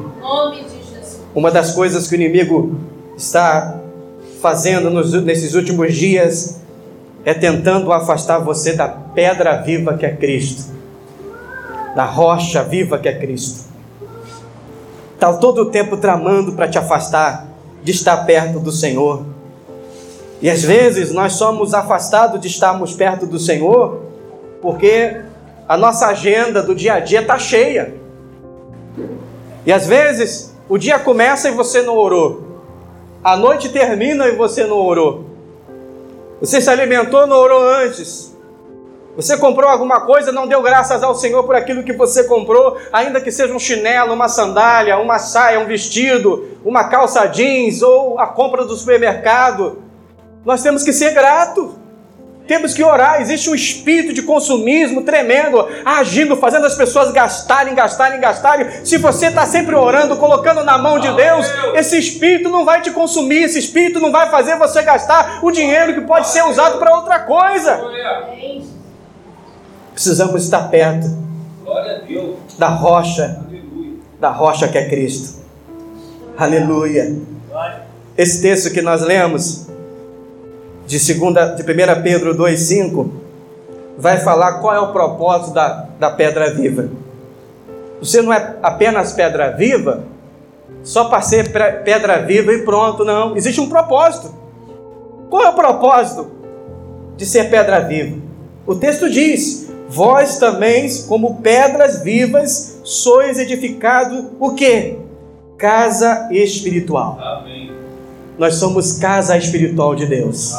[1.34, 2.78] Uma das coisas que o inimigo
[3.16, 3.80] está
[4.40, 6.60] fazendo nos, nesses últimos dias
[7.24, 10.72] é tentando afastar você da pedra viva que é Cristo,
[11.94, 13.69] da rocha viva que é Cristo.
[15.20, 17.46] Está todo o tempo tramando para te afastar
[17.83, 19.22] de estar perto do Senhor.
[20.40, 24.00] E às vezes nós somos afastados de estarmos perto do Senhor
[24.62, 25.20] porque
[25.68, 27.94] a nossa agenda do dia a dia está cheia.
[29.66, 32.62] E às vezes o dia começa e você não orou.
[33.22, 35.26] A noite termina e você não orou.
[36.40, 38.29] Você se alimentou, não orou antes.
[39.16, 43.20] Você comprou alguma coisa, não deu graças ao Senhor por aquilo que você comprou, ainda
[43.20, 48.26] que seja um chinelo, uma sandália, uma saia, um vestido, uma calça jeans ou a
[48.26, 49.82] compra do supermercado.
[50.44, 51.80] Nós temos que ser gratos.
[52.46, 53.20] Temos que orar.
[53.20, 58.84] Existe um espírito de consumismo tremendo, agindo, fazendo as pessoas gastarem, gastarem, gastarem.
[58.84, 62.90] Se você está sempre orando, colocando na mão de Deus, esse espírito não vai te
[62.90, 66.96] consumir, esse espírito não vai fazer você gastar o dinheiro que pode ser usado para
[66.96, 67.84] outra coisa.
[70.00, 71.10] Precisamos estar perto
[72.58, 73.38] da rocha,
[74.18, 75.40] da rocha que é Cristo.
[76.38, 77.18] Aleluia.
[78.16, 79.66] Esse texto que nós lemos
[80.86, 83.10] de, segunda, de 1 Pedro 2,5,
[83.98, 86.88] vai falar qual é o propósito da, da pedra viva.
[88.00, 90.04] Você não é apenas pedra viva,
[90.82, 91.52] só para ser
[91.84, 93.36] pedra viva e pronto, não.
[93.36, 94.34] Existe um propósito.
[95.28, 96.26] Qual é o propósito
[97.18, 98.16] de ser pedra viva?
[98.66, 99.59] O texto diz:
[99.90, 104.96] Vós também, como pedras vivas, sois edificado o que?
[105.59, 107.18] Casa espiritual.
[107.20, 107.70] Amém
[108.38, 110.55] nós somos casa espiritual de Deus.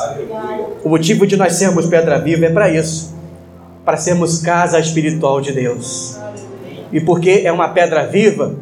[0.84, 3.12] O motivo de nós sermos pedra viva é para isso
[3.84, 6.18] para sermos casa espiritual de Deus.
[6.92, 8.56] E porque é uma pedra viva,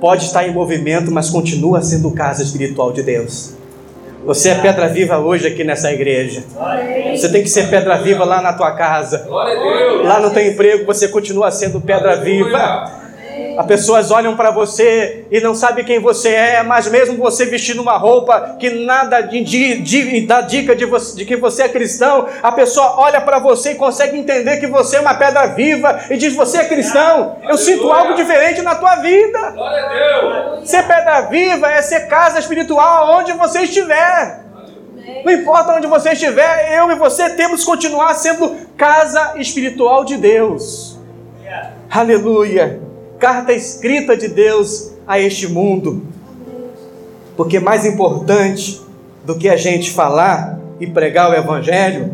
[0.00, 3.54] pode estar em movimento, mas continua sendo casa espiritual de Deus.
[4.24, 6.44] Você é pedra viva hoje aqui nessa igreja.
[7.16, 9.26] Você tem que ser pedra viva lá na tua casa.
[10.04, 13.07] Lá no teu emprego, você continua sendo pedra viva.
[13.58, 17.82] As pessoas olham para você e não sabem quem você é, mas mesmo você vestindo
[17.82, 21.68] uma roupa que nada de, de, de, dá dica de, você, de que você é
[21.68, 26.02] cristão, a pessoa olha para você e consegue entender que você é uma pedra viva
[26.08, 29.56] e diz: Você é cristão, eu sinto algo diferente na tua vida.
[30.64, 34.38] Ser pedra viva é ser casa espiritual onde você estiver.
[35.24, 40.16] Não importa onde você estiver, eu e você temos que continuar sendo casa espiritual de
[40.16, 40.96] Deus.
[41.90, 42.86] Aleluia
[43.18, 46.02] carta escrita de Deus a este mundo.
[47.36, 48.80] Porque mais importante
[49.24, 52.12] do que a gente falar e pregar o Evangelho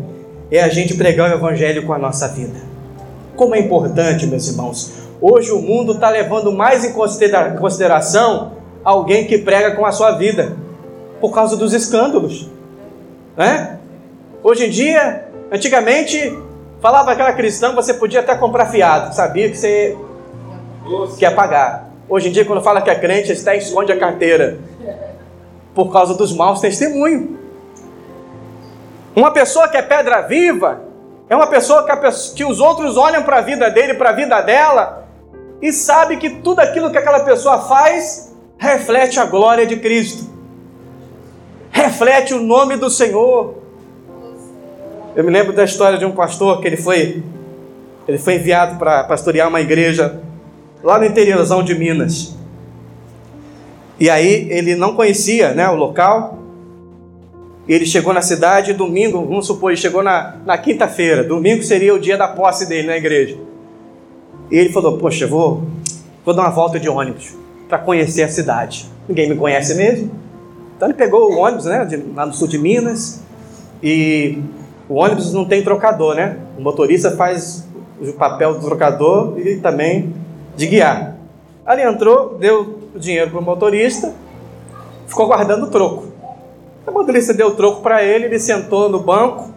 [0.51, 2.59] é a gente pregar o Evangelho com a nossa vida.
[3.35, 4.93] Como é importante, meus irmãos.
[5.21, 10.55] Hoje o mundo está levando mais em consideração alguém que prega com a sua vida,
[11.19, 12.49] por causa dos escândalos.
[13.35, 13.79] Né?
[14.43, 16.37] Hoje em dia, antigamente,
[16.81, 19.97] falava aquela cristã, você podia até comprar fiado, sabia que você
[21.17, 21.89] quer pagar.
[22.07, 24.59] Hoje em dia, quando fala que é crente, até esconde a carteira,
[25.73, 27.29] por causa dos maus testemunhos.
[29.15, 30.81] Uma pessoa que é pedra viva,
[31.29, 34.13] é uma pessoa que, pessoa, que os outros olham para a vida dele, para a
[34.13, 35.07] vida dela,
[35.61, 40.29] e sabe que tudo aquilo que aquela pessoa faz reflete a glória de Cristo,
[41.71, 43.55] reflete o nome do Senhor.
[45.15, 47.23] Eu me lembro da história de um pastor que ele foi,
[48.07, 50.21] ele foi enviado para pastorear uma igreja
[50.85, 52.35] lá no interiorzão de Minas.
[53.99, 56.37] E aí ele não conhecia né, o local.
[57.67, 61.23] Ele chegou na cidade domingo, vamos supor, ele chegou na, na quinta-feira.
[61.23, 63.35] Domingo seria o dia da posse dele na igreja.
[64.51, 65.63] E ele falou: Poxa, vou,
[66.23, 67.33] vou dar uma volta de ônibus
[67.67, 68.85] para conhecer a cidade.
[69.09, 70.11] Ninguém me conhece mesmo.
[70.77, 73.21] Então ele pegou o ônibus, né, de, lá no sul de Minas,
[73.81, 74.37] e
[74.87, 76.37] o ônibus não tem trocador, né?
[76.59, 77.65] O motorista faz
[77.99, 80.13] o papel do trocador e também
[80.55, 81.15] de guiar.
[81.65, 84.13] Ali entrou, deu o dinheiro para o motorista,
[85.07, 86.05] ficou guardando o troco.
[86.85, 89.51] O motorista deu o troco para ele, ele sentou no banco,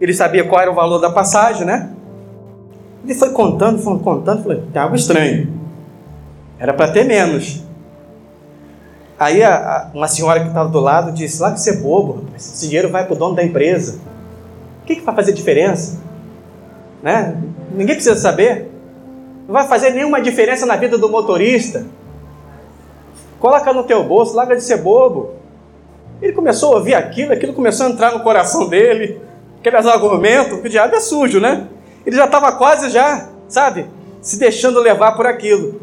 [0.00, 1.90] ele sabia qual era o valor da passagem, né?
[3.04, 5.52] Ele foi contando, foi contando, falou, tem algo estranho.
[6.58, 7.62] Era para ter menos.
[9.18, 12.24] Aí a, a, uma senhora que estava do lado disse, lá que você é bobo,
[12.36, 13.98] esse dinheiro vai para o dono da empresa.
[14.82, 15.98] O que, que vai fazer diferença?
[17.02, 17.36] Né?
[17.72, 18.67] Ninguém precisa saber.
[19.48, 21.86] Não vai fazer nenhuma diferença na vida do motorista.
[23.40, 25.36] Coloca no teu bolso, larga de ser bobo.
[26.20, 29.18] Ele começou a ouvir aquilo, aquilo começou a entrar no coração dele.
[29.58, 31.66] Aqueles argumentos, que o diabo é sujo, né?
[32.04, 33.86] Ele já estava quase já, sabe,
[34.20, 35.80] se deixando levar por aquilo.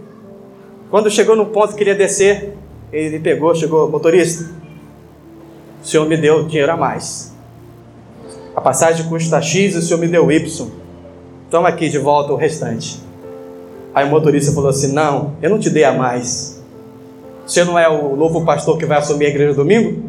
[0.91, 2.55] Quando chegou no ponto que queria descer,
[2.93, 4.47] ele pegou, chegou, motorista,
[5.81, 7.33] o senhor me deu dinheiro a mais.
[8.55, 10.69] A passagem custa X e o senhor me deu Y.
[11.49, 13.04] Toma aqui de volta o restante.
[13.95, 16.61] Aí o motorista falou assim: Não, eu não te dei a mais.
[17.47, 20.03] Você não é o novo pastor que vai assumir a igreja domingo?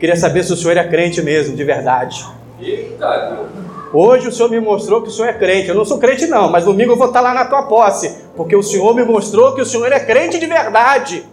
[0.00, 2.26] Queria saber se o senhor é crente mesmo, de verdade.
[2.60, 3.46] Eita,
[3.92, 5.68] Hoje o Senhor me mostrou que o Senhor é crente.
[5.68, 8.56] Eu não sou crente, não, mas domingo eu vou estar lá na tua posse, porque
[8.56, 11.24] o Senhor me mostrou que o Senhor é crente de verdade.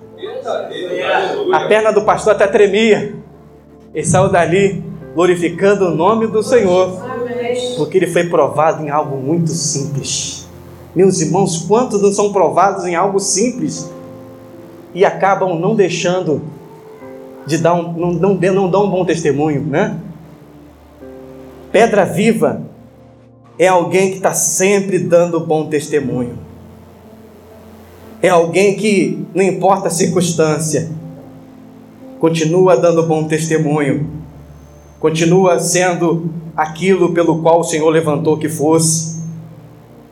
[1.52, 3.16] A perna do pastor até tremia.
[3.94, 4.84] Ele saiu dali
[5.14, 6.92] glorificando o nome do Senhor,
[7.78, 10.43] porque ele foi provado em algo muito simples.
[10.96, 13.90] Meus irmãos, quantos não são provados em algo simples
[14.94, 16.42] e acabam não deixando
[17.46, 20.00] de dar um, não, não, não dão um bom testemunho, né?
[21.72, 22.62] Pedra viva
[23.58, 26.38] é alguém que está sempre dando bom testemunho.
[28.22, 30.90] É alguém que, não importa a circunstância,
[32.20, 34.10] continua dando bom testemunho,
[35.00, 39.13] continua sendo aquilo pelo qual o Senhor levantou que fosse.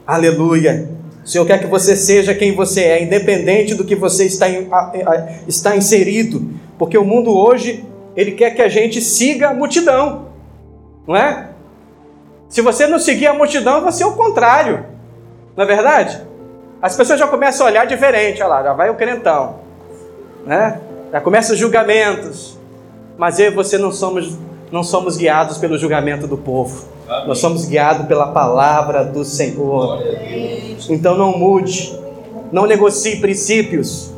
[0.05, 0.89] Aleluia.
[1.23, 4.47] O Senhor quer que você seja quem você é, independente do que você está,
[5.47, 7.85] está inserido, porque o mundo hoje,
[8.15, 10.29] ele quer que a gente siga a multidão,
[11.07, 11.49] não é?
[12.49, 14.85] Se você não seguir a multidão, você é o contrário.
[15.55, 16.21] Não é verdade?
[16.81, 19.59] As pessoas já começam a olhar diferente, olha lá, já vai o crentão.
[20.45, 20.81] Né?
[21.11, 22.59] Já começam os julgamentos.
[23.17, 24.37] Mas eu e você não somos,
[24.71, 26.85] não somos guiados pelo julgamento do povo.
[27.27, 30.01] Nós somos guiados pela palavra do Senhor.
[30.89, 31.93] Então não mude,
[32.51, 34.11] não negocie princípios.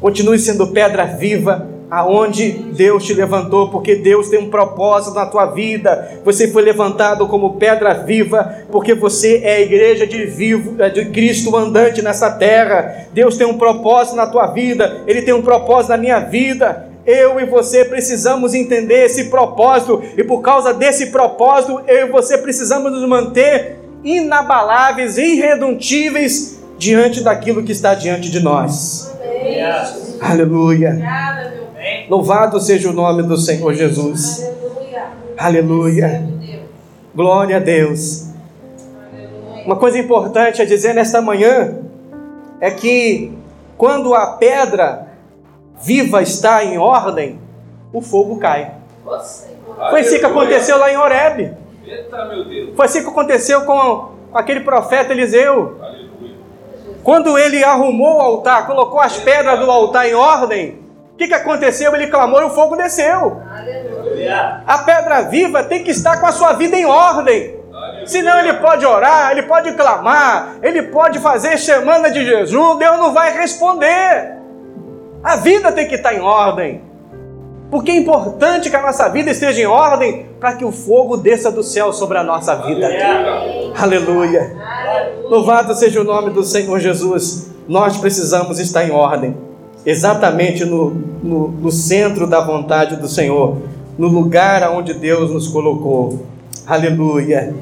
[0.00, 5.46] Continue sendo pedra viva aonde Deus te levantou, porque Deus tem um propósito na tua
[5.46, 6.20] vida.
[6.24, 11.04] Você foi levantado como pedra viva, porque você é a igreja de vivo, é de
[11.06, 13.06] Cristo andante nessa terra.
[13.12, 16.93] Deus tem um propósito na tua vida, ele tem um propósito na minha vida.
[17.06, 22.38] Eu e você precisamos entender esse propósito, e por causa desse propósito, eu e você
[22.38, 29.14] precisamos nos manter inabaláveis, irredutíveis diante daquilo que está diante de nós.
[30.20, 30.90] Aleluia.
[30.90, 32.06] Aleluia.
[32.08, 34.40] Louvado seja o nome do Senhor Jesus.
[35.36, 36.16] Aleluia.
[36.16, 36.34] Aleluia.
[37.14, 38.28] Glória a Deus.
[39.64, 41.78] Uma coisa importante a dizer nesta manhã
[42.60, 43.32] é que
[43.76, 45.08] quando a pedra
[45.80, 47.40] viva está em ordem,
[47.92, 48.72] o fogo cai.
[49.90, 51.56] Foi assim que aconteceu lá em Horeb.
[52.74, 55.78] Foi assim que aconteceu com aquele profeta Eliseu.
[57.02, 61.34] Quando ele arrumou o altar, colocou as pedras do altar em ordem, o que, que
[61.34, 61.94] aconteceu?
[61.94, 63.40] Ele clamou e o fogo desceu.
[64.66, 67.62] A pedra viva tem que estar com a sua vida em ordem.
[68.06, 73.12] Senão ele pode orar, ele pode clamar, ele pode fazer semana de jejum, Deus não
[73.12, 74.43] vai responder.
[75.24, 76.82] A vida tem que estar em ordem.
[77.70, 81.50] Porque é importante que a nossa vida esteja em ordem para que o fogo desça
[81.50, 82.86] do céu sobre a nossa vida.
[83.74, 84.54] Aleluia.
[85.24, 87.50] Louvado seja o nome do Senhor Jesus.
[87.66, 89.34] Nós precisamos estar em ordem,
[89.86, 93.56] exatamente no, no, no centro da vontade do Senhor,
[93.96, 96.26] no lugar aonde Deus nos colocou.
[96.66, 97.54] Aleluia.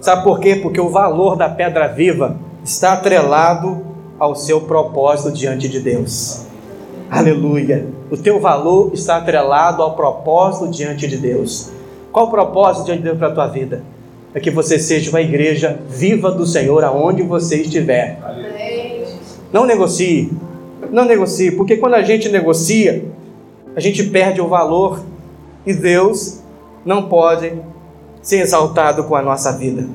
[0.00, 0.54] Sabe por quê?
[0.54, 3.84] Porque o valor da pedra viva está atrelado
[4.16, 6.47] ao seu propósito diante de Deus.
[7.10, 7.86] Aleluia.
[8.10, 11.70] O teu valor está atrelado ao propósito diante de Deus.
[12.12, 13.82] Qual o propósito diante de Deus para a tua vida?
[14.34, 18.20] É que você seja uma igreja viva do Senhor aonde você estiver.
[19.50, 20.30] Não negocie.
[20.90, 23.04] Não negocie, porque quando a gente negocia,
[23.74, 25.00] a gente perde o valor
[25.64, 26.40] e Deus
[26.84, 27.52] não pode
[28.20, 29.86] ser exaltado com a nossa vida.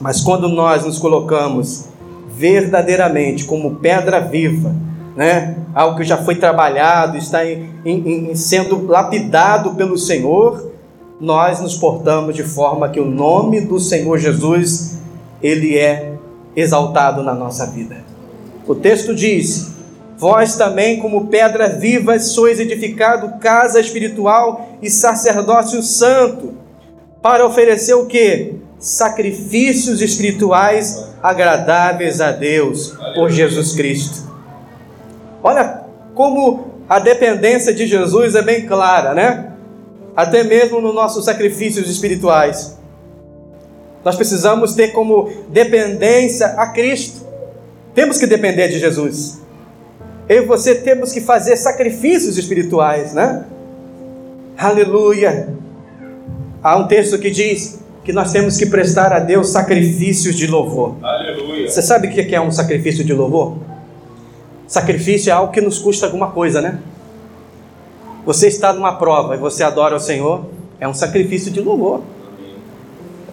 [0.00, 1.86] Mas quando nós nos colocamos
[2.28, 4.74] verdadeiramente como pedra viva,
[5.16, 5.56] né?
[5.74, 10.72] algo que já foi trabalhado, está em, em, em sendo lapidado pelo Senhor,
[11.20, 14.98] nós nos portamos de forma que o nome do Senhor Jesus
[15.42, 16.14] ele é
[16.54, 17.96] exaltado na nossa vida.
[18.66, 19.72] O texto diz:
[20.16, 26.54] Vós também, como pedras vivas, sois edificado casa espiritual e sacerdócio santo,
[27.20, 28.54] para oferecer o que?
[28.78, 34.31] Sacrifícios espirituais agradáveis a Deus por Jesus Cristo.
[35.42, 35.82] Olha
[36.14, 39.52] como a dependência de Jesus é bem clara, né?
[40.14, 42.78] Até mesmo nos nossos sacrifícios espirituais.
[44.04, 47.26] Nós precisamos ter como dependência a Cristo.
[47.94, 49.40] Temos que depender de Jesus.
[50.28, 53.44] Eu e você temos que fazer sacrifícios espirituais, né?
[54.56, 55.48] Aleluia.
[56.62, 60.96] Há um texto que diz que nós temos que prestar a Deus sacrifícios de louvor.
[61.02, 61.68] Aleluia.
[61.68, 63.56] Você sabe o que é um sacrifício de louvor?
[64.72, 66.78] Sacrifício é algo que nos custa alguma coisa, né?
[68.24, 70.46] Você está numa prova e você adora o Senhor,
[70.80, 72.00] é um sacrifício de louvor.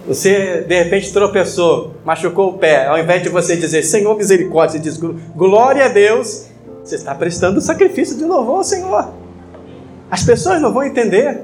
[0.06, 4.80] Você de repente tropeçou, machucou o pé, ao invés de você dizer Senhor misericórdia, você
[4.80, 4.98] diz
[5.34, 6.48] glória a Deus,
[6.84, 9.10] você está prestando sacrifício de louvor ao Senhor.
[10.12, 11.42] As pessoas não vão entender,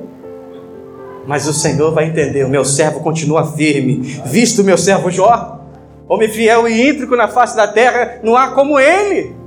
[1.25, 2.43] mas o Senhor vai entender.
[2.43, 5.61] O meu servo continua firme, visto o meu servo Jó,
[6.05, 9.44] homem fiel e íntegro na face da terra, não há como ele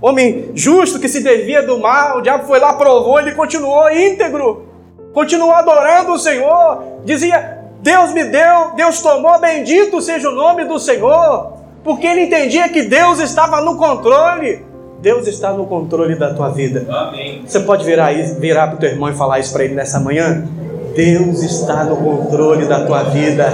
[0.00, 4.66] homem justo que se devia do mal, o diabo foi lá, provou, ele continuou íntegro,
[5.12, 10.78] continuou adorando o Senhor, dizia: Deus me deu, Deus tomou, bendito seja o nome do
[10.78, 14.68] Senhor, porque ele entendia que Deus estava no controle.
[15.00, 16.86] Deus está no controle da tua vida.
[16.90, 17.42] Amém.
[17.46, 20.46] Você pode virar, virar para o teu irmão e falar isso para ele nessa manhã?
[20.94, 23.46] Deus está no controle da tua vida.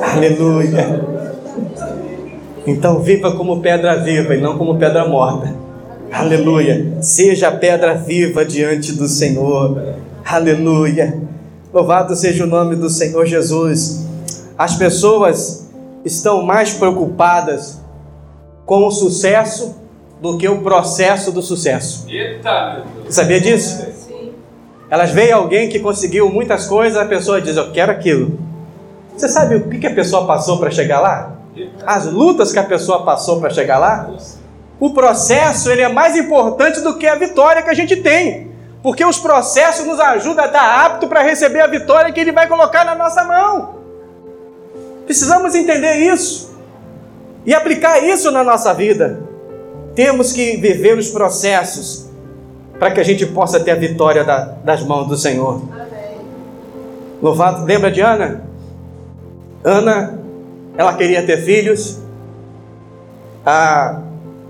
[0.00, 1.05] Aleluia.
[2.66, 5.54] Então viva como pedra viva e não como pedra morta.
[6.12, 6.98] Aleluia.
[7.00, 9.94] Seja pedra viva diante do Senhor.
[10.24, 11.22] Aleluia.
[11.72, 14.04] Louvado seja o nome do Senhor Jesus.
[14.58, 15.68] As pessoas
[16.04, 17.80] estão mais preocupadas
[18.64, 19.76] com o sucesso
[20.20, 22.06] do que o processo do sucesso.
[23.08, 23.86] Sabia disso?
[24.90, 28.38] Elas veem alguém que conseguiu muitas coisas, a pessoa diz: Eu quero aquilo.
[29.16, 31.35] Você sabe o que a pessoa passou para chegar lá?
[31.86, 34.10] As lutas que a pessoa passou para chegar lá,
[34.78, 38.50] o processo ele é mais importante do que a vitória que a gente tem.
[38.82, 42.46] Porque os processos nos ajudam a dar apto para receber a vitória que ele vai
[42.46, 43.76] colocar na nossa mão.
[45.04, 46.56] Precisamos entender isso
[47.44, 49.20] e aplicar isso na nossa vida.
[49.94, 52.06] Temos que viver os processos
[52.78, 55.62] para que a gente possa ter a vitória da, das mãos do Senhor.
[57.22, 58.44] Louvado, lembra de Ana?
[59.64, 60.25] Ana
[60.76, 62.00] ela queria ter filhos.
[63.44, 64.00] A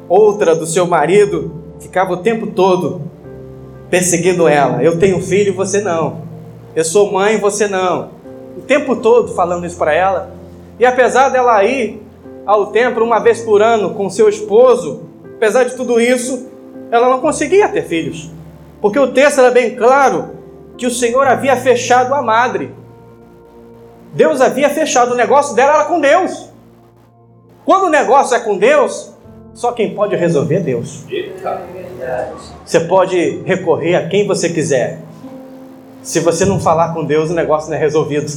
[0.08, 3.02] outra do seu marido ficava o tempo todo
[3.90, 4.82] perseguindo ela.
[4.82, 6.22] Eu tenho filho, você não.
[6.74, 8.10] Eu sou mãe, você não.
[8.56, 10.34] O tempo todo falando isso para ela.
[10.78, 12.02] E apesar dela ir
[12.44, 15.02] ao templo uma vez por ano com seu esposo,
[15.36, 16.48] apesar de tudo isso,
[16.90, 18.30] ela não conseguia ter filhos.
[18.80, 20.30] Porque o texto era bem claro
[20.76, 22.70] que o Senhor havia fechado a madre.
[24.16, 26.48] Deus havia fechado o negócio dela era com Deus.
[27.66, 29.12] Quando o negócio é com Deus,
[29.52, 31.04] só quem pode resolver é Deus.
[32.64, 35.00] Você pode recorrer a quem você quiser.
[36.02, 38.32] Se você não falar com Deus, o negócio não é resolvido.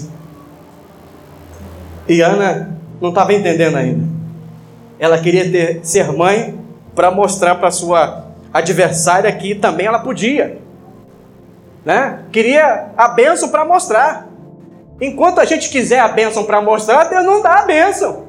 [2.09, 4.05] E Ana não estava entendendo ainda.
[4.99, 6.59] Ela queria ter, ser mãe
[6.93, 10.57] para mostrar para sua adversária que também ela podia.
[11.85, 12.23] Né?
[12.33, 14.28] Queria a benção para mostrar.
[15.01, 18.25] Enquanto a gente quiser a bênção para mostrar, Deus não dá a bênção.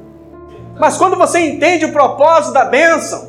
[0.79, 3.29] Mas quando você entende o propósito da bênção,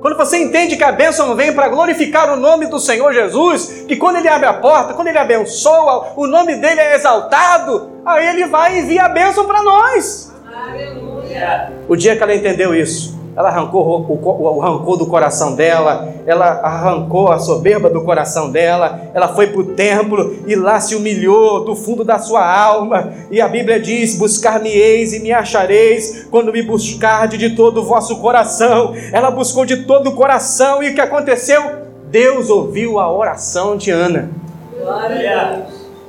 [0.00, 3.96] quando você entende que a bênção vem para glorificar o nome do Senhor Jesus, que
[3.96, 8.46] quando Ele abre a porta, quando Ele abençoa, o nome dele é exaltado, aí Ele
[8.46, 10.32] vai enviar a bênção para nós.
[10.50, 11.70] Aleluia.
[11.86, 17.30] O dia que ela entendeu isso, ela arrancou o, rancor do coração dela, ela arrancou
[17.30, 21.76] a soberba do coração dela, ela foi para o templo e lá se humilhou do
[21.76, 23.12] fundo da sua alma.
[23.30, 28.20] E a Bíblia diz: Buscar-me-eis e me achareis quando me buscarde de todo o vosso
[28.20, 28.92] coração.
[29.12, 31.62] Ela buscou de todo o coração e o que aconteceu?
[32.10, 34.30] Deus ouviu a oração de Ana.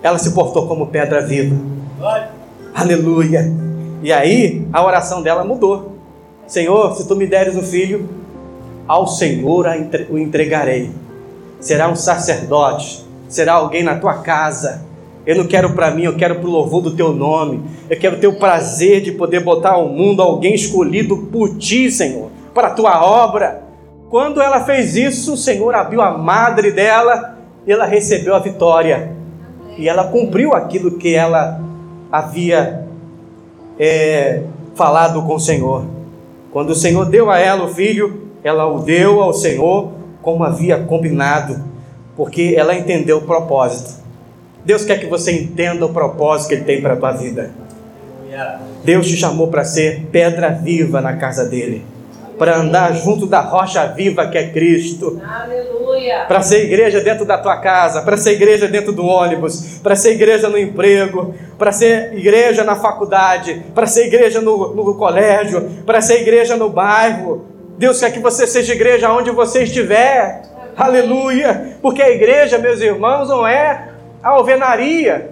[0.02, 1.56] Ela se portou como pedra viva.
[2.00, 2.30] Glória.
[2.74, 3.54] Aleluia.
[4.02, 5.91] E aí a oração dela mudou.
[6.52, 8.10] Senhor, se tu me deres o filho,
[8.86, 9.66] ao Senhor
[10.10, 10.92] o entregarei.
[11.62, 14.84] Será um sacerdote, será alguém na tua casa.
[15.26, 17.64] Eu não quero para mim, eu quero para o louvor do teu nome.
[17.90, 22.30] Eu quero ter o prazer de poder botar ao mundo alguém escolhido por ti, Senhor,
[22.54, 23.64] para a tua obra.
[24.10, 29.16] Quando ela fez isso, o Senhor abriu a madre dela e ela recebeu a vitória.
[29.78, 31.62] E ela cumpriu aquilo que ela
[32.12, 32.86] havia
[33.80, 34.44] é,
[34.76, 36.01] falado com o Senhor.
[36.52, 39.92] Quando o Senhor deu a ela o filho, ela o deu ao Senhor
[40.22, 41.64] como havia combinado,
[42.16, 44.02] porque ela entendeu o propósito.
[44.66, 47.52] Deus quer que você entenda o propósito que Ele tem para a tua vida.
[48.84, 51.84] Deus te chamou para ser pedra viva na casa dele
[52.42, 55.22] para andar junto da rocha viva que é Cristo.
[55.24, 56.26] Aleluia.
[56.28, 60.14] Para ser igreja dentro da tua casa, para ser igreja dentro do ônibus, para ser
[60.14, 66.02] igreja no emprego, para ser igreja na faculdade, para ser igreja no, no colégio, para
[66.02, 67.46] ser igreja no bairro.
[67.78, 70.42] Deus quer que você seja igreja onde você estiver.
[70.52, 70.74] Amém.
[70.76, 71.78] Aleluia.
[71.80, 73.90] Porque a igreja, meus irmãos, não é
[74.24, 75.30] a alvenaria.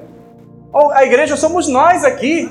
[0.92, 2.48] A igreja somos nós aqui.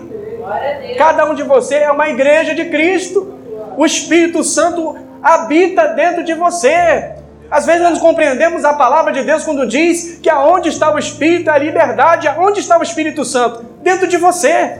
[0.98, 3.37] Cada um de você é uma igreja de Cristo
[3.78, 7.12] o Espírito Santo habita dentro de você.
[7.48, 11.48] Às vezes nós compreendemos a palavra de Deus quando diz que aonde está o Espírito
[11.48, 13.64] é a liberdade, aonde está o Espírito Santo?
[13.80, 14.78] Dentro de você.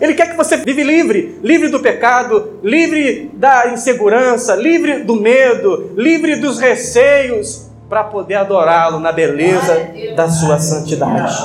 [0.00, 5.92] Ele quer que você vive livre, livre do pecado, livre da insegurança, livre do medo,
[5.96, 11.36] livre dos receios, para poder adorá-lo na beleza da sua santidade.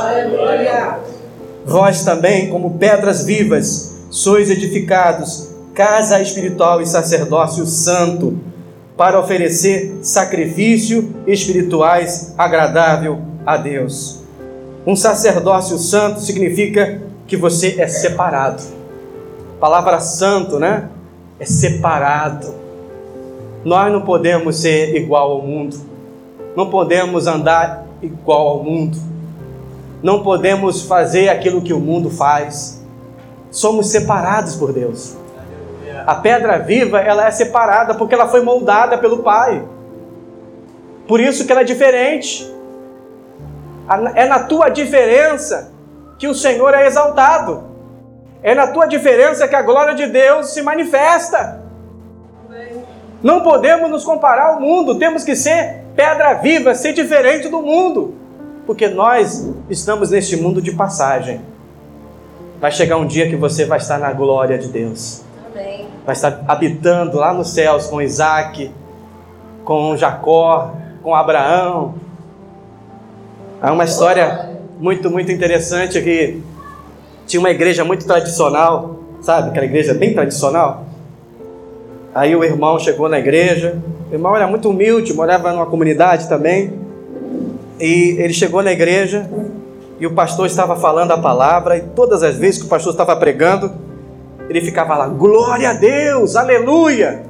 [1.64, 8.38] Vós também, como pedras vivas, sois edificados casa espiritual e sacerdócio santo,
[8.98, 14.20] para oferecer sacrifício espirituais agradável a Deus.
[14.86, 18.62] Um sacerdócio santo significa que você é separado.
[19.58, 20.90] A palavra santo, né?
[21.40, 22.54] É separado.
[23.64, 25.78] Nós não podemos ser igual ao mundo.
[26.56, 28.98] Não podemos andar igual ao mundo.
[30.04, 32.82] Não podemos fazer aquilo que o mundo faz.
[33.50, 35.16] Somos separados por Deus.
[36.06, 39.64] A pedra viva, ela é separada porque ela foi moldada pelo Pai.
[41.08, 42.50] Por isso que ela é diferente.
[44.16, 45.74] É na tua diferença
[46.18, 47.64] que o Senhor é exaltado.
[48.42, 51.62] É na tua diferença que a glória de Deus se manifesta.
[53.22, 58.16] Não podemos nos comparar ao mundo, temos que ser pedra viva, ser diferente do mundo,
[58.66, 61.42] porque nós estamos neste mundo de passagem.
[62.60, 65.24] Vai chegar um dia que você vai estar na glória de Deus
[66.06, 68.72] vai estar habitando lá nos céus com Isaac,
[69.64, 71.96] com Jacó, com Abraão.
[73.62, 74.50] Há uma história
[74.80, 76.42] muito, muito interessante que
[77.28, 79.50] tinha uma igreja muito tradicional, sabe?
[79.50, 80.86] Aquela igreja bem tradicional.
[82.14, 83.80] Aí o irmão chegou na igreja,
[84.10, 86.74] o irmão era muito humilde, morava numa comunidade também.
[87.80, 89.30] E ele chegou na igreja
[90.00, 93.16] e o pastor estava falando a palavra, e todas as vezes que o pastor estava
[93.16, 93.72] pregando,
[94.52, 97.24] ele ficava lá, glória a Deus, aleluia.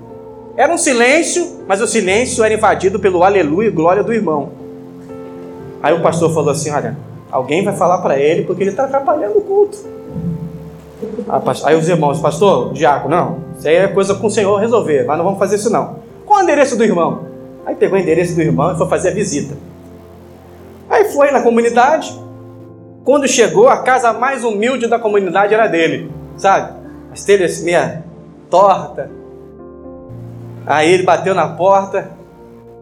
[0.57, 4.49] Era um silêncio, mas o silêncio era invadido pelo aleluia e glória do irmão.
[5.83, 6.97] Aí o pastor falou assim: Olha,
[7.31, 9.77] alguém vai falar para ele porque ele está atrapalhando o culto.
[11.63, 15.17] Aí os irmãos, pastor, diácono, não, isso aí é coisa com o Senhor resolver, mas
[15.17, 15.97] não vamos fazer isso não.
[16.25, 17.25] Qual o endereço do irmão?
[17.65, 19.55] Aí pegou o endereço do irmão e foi fazer a visita.
[20.89, 22.19] Aí foi na comunidade.
[23.03, 26.80] Quando chegou, a casa mais humilde da comunidade era dele, sabe?
[27.11, 28.03] As telhas meia
[28.49, 29.09] torta.
[30.65, 32.11] Aí ele bateu na porta,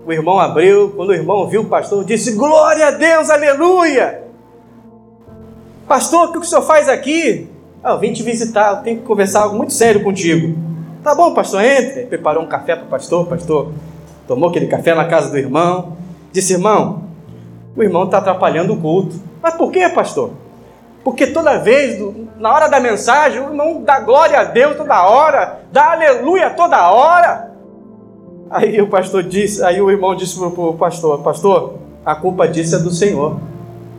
[0.06, 4.24] o irmão abriu, quando o irmão viu o pastor, disse: Glória a Deus, aleluia!
[5.88, 7.50] Pastor, o que o senhor faz aqui?
[7.84, 10.58] Ah, eu vim te visitar, eu tenho que conversar algo muito sério contigo.
[11.04, 12.06] Tá bom, pastor, entre.
[12.06, 13.72] Preparou um café para o pastor, pastor
[14.30, 15.98] tomou aquele café na casa do irmão.
[16.32, 17.06] Disse, irmão,
[17.76, 19.20] o irmão está atrapalhando o culto.
[19.42, 20.34] Mas por quê, pastor?
[21.04, 22.00] Porque toda vez,
[22.38, 26.92] na hora da mensagem, o irmão dá glória a Deus toda hora, dá aleluia toda
[26.92, 27.52] hora.
[28.50, 31.76] Aí o pastor disse, aí o irmão disse para o pastor, pastor,
[32.06, 33.38] a culpa disso é do Senhor.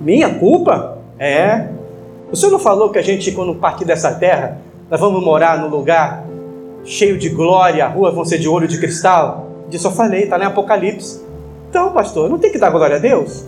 [0.01, 0.99] Minha culpa?
[1.19, 1.69] É.
[2.33, 5.69] O senhor não falou que a gente, quando partir dessa terra, nós vamos morar num
[5.69, 6.25] lugar
[6.85, 9.47] cheio de glória, as ruas vão ser de ouro de cristal?
[9.69, 11.23] Disso eu falei, está em Apocalipse.
[11.69, 13.45] Então, pastor, não tem que dar glória a Deus?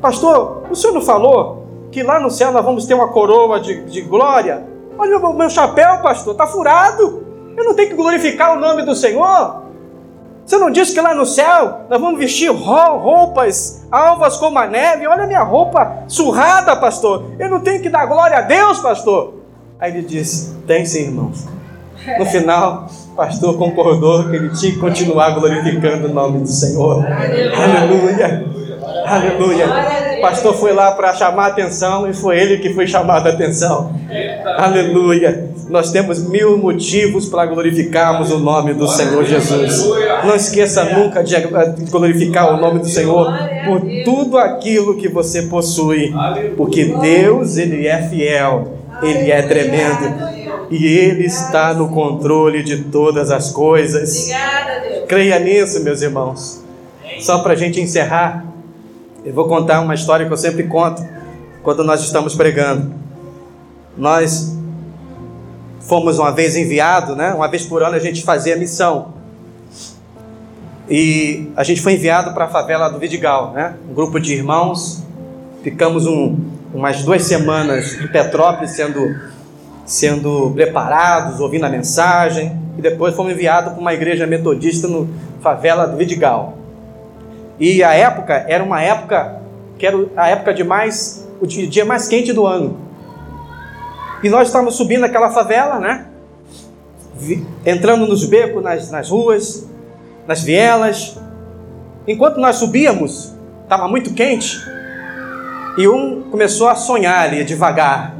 [0.00, 1.57] Pastor, o senhor não falou
[1.90, 4.66] que lá no céu nós vamos ter uma coroa de, de glória?
[4.98, 7.26] Olha o meu chapéu, pastor, está furado.
[7.56, 9.62] Eu não tenho que glorificar o nome do Senhor?
[10.44, 15.06] Você não disse que lá no céu nós vamos vestir roupas alvas como a neve?
[15.06, 17.32] Olha a minha roupa surrada, pastor.
[17.38, 19.34] Eu não tenho que dar glória a Deus, pastor.
[19.78, 21.46] Aí ele disse: Tem sim, irmãos.
[22.18, 27.04] No final, o pastor concordou que ele tinha que continuar glorificando o nome do Senhor.
[27.04, 28.46] Aleluia.
[29.06, 30.07] Aleluia.
[30.18, 33.30] O pastor foi lá para chamar a atenção e foi ele que foi chamado a
[33.30, 33.92] atenção.
[34.56, 35.48] Aleluia.
[35.68, 39.84] Nós temos mil motivos para glorificarmos o nome do Senhor Jesus.
[40.24, 41.36] Não esqueça nunca de
[41.90, 43.32] glorificar o nome do Senhor
[43.66, 46.12] por tudo aquilo que você possui,
[46.56, 50.14] porque Deus, Ele é fiel, Ele é tremendo
[50.70, 54.30] e Ele está no controle de todas as coisas.
[55.06, 56.62] Creia nisso, meus irmãos.
[57.20, 58.44] Só para a gente encerrar,
[59.24, 61.04] eu vou contar uma história que eu sempre conto
[61.62, 62.92] quando nós estamos pregando.
[63.96, 64.56] Nós
[65.80, 67.32] fomos uma vez enviados, né?
[67.34, 69.14] Uma vez por ano a gente fazia missão.
[70.88, 73.74] E a gente foi enviado para a favela do Vidigal, né?
[73.90, 75.02] Um grupo de irmãos.
[75.62, 76.36] Ficamos um,
[76.72, 79.16] umas duas semanas em Petrópolis sendo,
[79.84, 82.56] sendo preparados, ouvindo a mensagem.
[82.78, 85.08] E depois fomos enviados para uma igreja metodista no
[85.40, 86.57] favela do Vidigal.
[87.58, 89.40] E a época era uma época
[89.78, 92.76] que era a época de mais o dia mais quente do ano.
[94.22, 96.06] E nós estávamos subindo aquela favela, né?
[97.64, 99.68] Entrando nos becos, nas, nas ruas,
[100.26, 101.16] nas vielas.
[102.06, 103.32] Enquanto nós subíamos,
[103.62, 104.58] estava muito quente.
[105.76, 108.16] E um começou a sonhar ali, devagar.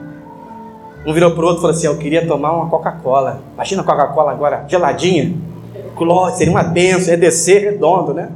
[1.05, 3.41] Um virou para o outro e falou assim: Eu queria tomar uma Coca-Cola.
[3.55, 5.35] Imagina a Coca-Cola agora, geladinha.
[5.97, 8.31] Glória, seria uma benção, ia descer redondo, né?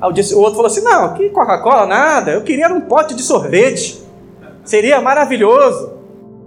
[0.00, 2.30] Aí o outro falou assim: Não, que Coca-Cola, nada.
[2.30, 4.00] Eu queria um pote de sorvete.
[4.64, 5.92] Seria maravilhoso.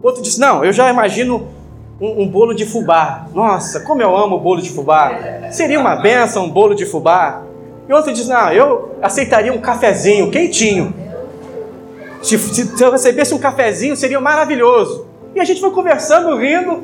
[0.01, 1.47] Outro disse: Não, eu já imagino
[2.01, 3.27] um, um, bolo de fubá.
[3.33, 5.49] Nossa, como eu amo o bolo de fubá.
[5.51, 7.43] Seria uma benção um bolo de fubá.
[7.87, 10.93] E outro disse: Não, eu aceitaria um cafezinho quentinho.
[12.23, 15.05] Se, se, se eu recebesse um cafezinho, seria maravilhoso.
[15.35, 16.83] E a gente foi conversando, rindo,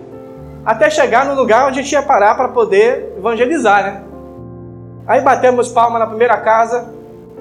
[0.66, 4.04] até chegar no lugar onde a gente ia parar para poder evangelizar, né?
[5.10, 6.86] Aí batemos palma na primeira casa,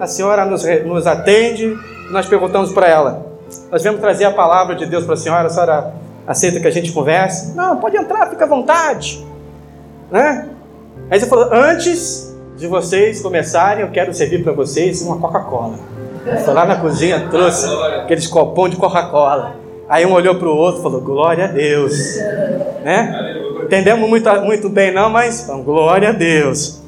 [0.00, 1.78] a senhora nos, nos atende,
[2.10, 3.26] nós perguntamos para ela:
[3.70, 5.92] nós viemos trazer a palavra de Deus para a senhora, a senhora
[6.26, 7.54] aceita que a gente converse?
[7.54, 9.22] Não, pode entrar, fica à vontade.
[10.10, 10.48] Né?
[11.10, 15.74] Aí você falou, antes de vocês começarem, eu quero servir para vocês uma Coca-Cola.
[16.46, 17.66] Foi lá na cozinha, trouxe
[18.02, 19.56] aqueles copões de Coca-Cola.
[19.86, 22.16] Aí um olhou para o outro e falou, glória a Deus.
[22.82, 23.42] Né?
[23.62, 26.87] Entendemos muito, muito bem não, mas glória a Deus.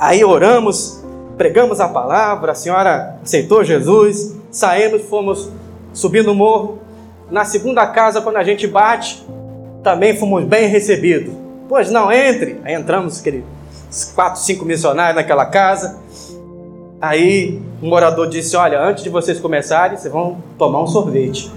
[0.00, 1.04] Aí oramos,
[1.36, 5.50] pregamos a palavra, a senhora aceitou Jesus, saímos, fomos
[5.92, 6.78] subindo o morro.
[7.30, 9.22] Na segunda casa, quando a gente bate,
[9.82, 11.34] também fomos bem recebidos.
[11.68, 12.58] Pois não, entre.
[12.64, 13.44] Aí entramos, aqueles
[14.14, 15.98] quatro, cinco missionários naquela casa.
[16.98, 21.52] Aí o morador disse: Olha, antes de vocês começarem, vocês vão tomar um sorvete.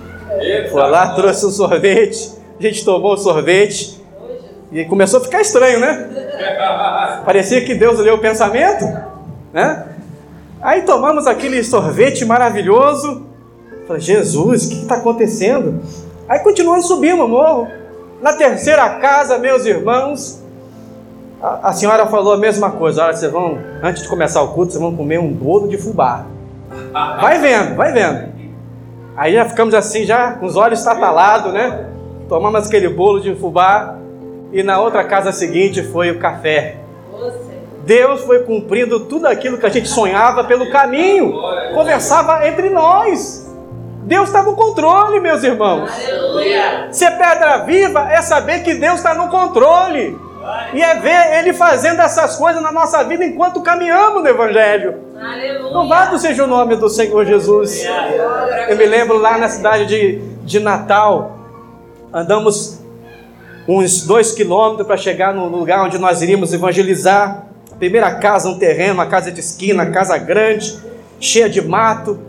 [0.70, 2.34] Foi lá, trouxe um sorvete.
[2.60, 4.03] A gente tomou o sorvete.
[4.74, 6.10] E começou a ficar estranho, né?
[7.24, 8.86] Parecia que Deus leu o pensamento,
[9.54, 9.86] né?
[10.60, 13.24] Aí tomamos aquele sorvete maravilhoso.
[13.86, 15.80] Falei, Jesus, o que está acontecendo?
[16.28, 17.68] Aí continuamos subindo o morro.
[18.20, 20.42] Na terceira casa, meus irmãos,
[21.42, 23.04] a, a, senhora falou a mesma coisa.
[23.04, 26.26] Olha, vocês vão, antes de começar o culto, vocês vão comer um bolo de fubá.
[26.92, 28.34] Vai vendo, vai vendo.
[29.16, 31.90] Aí já ficamos assim, já com os olhos tatalados, né?
[32.28, 34.00] Tomamos aquele bolo de fubá.
[34.54, 36.78] E na outra casa seguinte foi o café.
[37.84, 41.34] Deus foi cumprindo tudo aquilo que a gente sonhava pelo caminho.
[41.74, 43.52] Conversava entre nós.
[44.04, 45.90] Deus está no controle, meus irmãos.
[45.92, 46.88] Aleluia.
[46.92, 50.18] Ser pedra viva é saber que Deus está no controle.
[50.72, 55.00] E é ver Ele fazendo essas coisas na nossa vida enquanto caminhamos no Evangelho.
[55.20, 55.74] Aleluia.
[55.74, 57.84] Louvado seja o nome do Senhor Jesus.
[58.70, 61.38] Eu me lembro lá na cidade de, de Natal,
[62.14, 62.83] andamos
[63.68, 67.48] uns dois quilômetros para chegar no lugar onde nós iríamos evangelizar.
[67.80, 70.78] Primeira casa, um terreno, uma casa de esquina, casa grande,
[71.20, 72.20] cheia de mato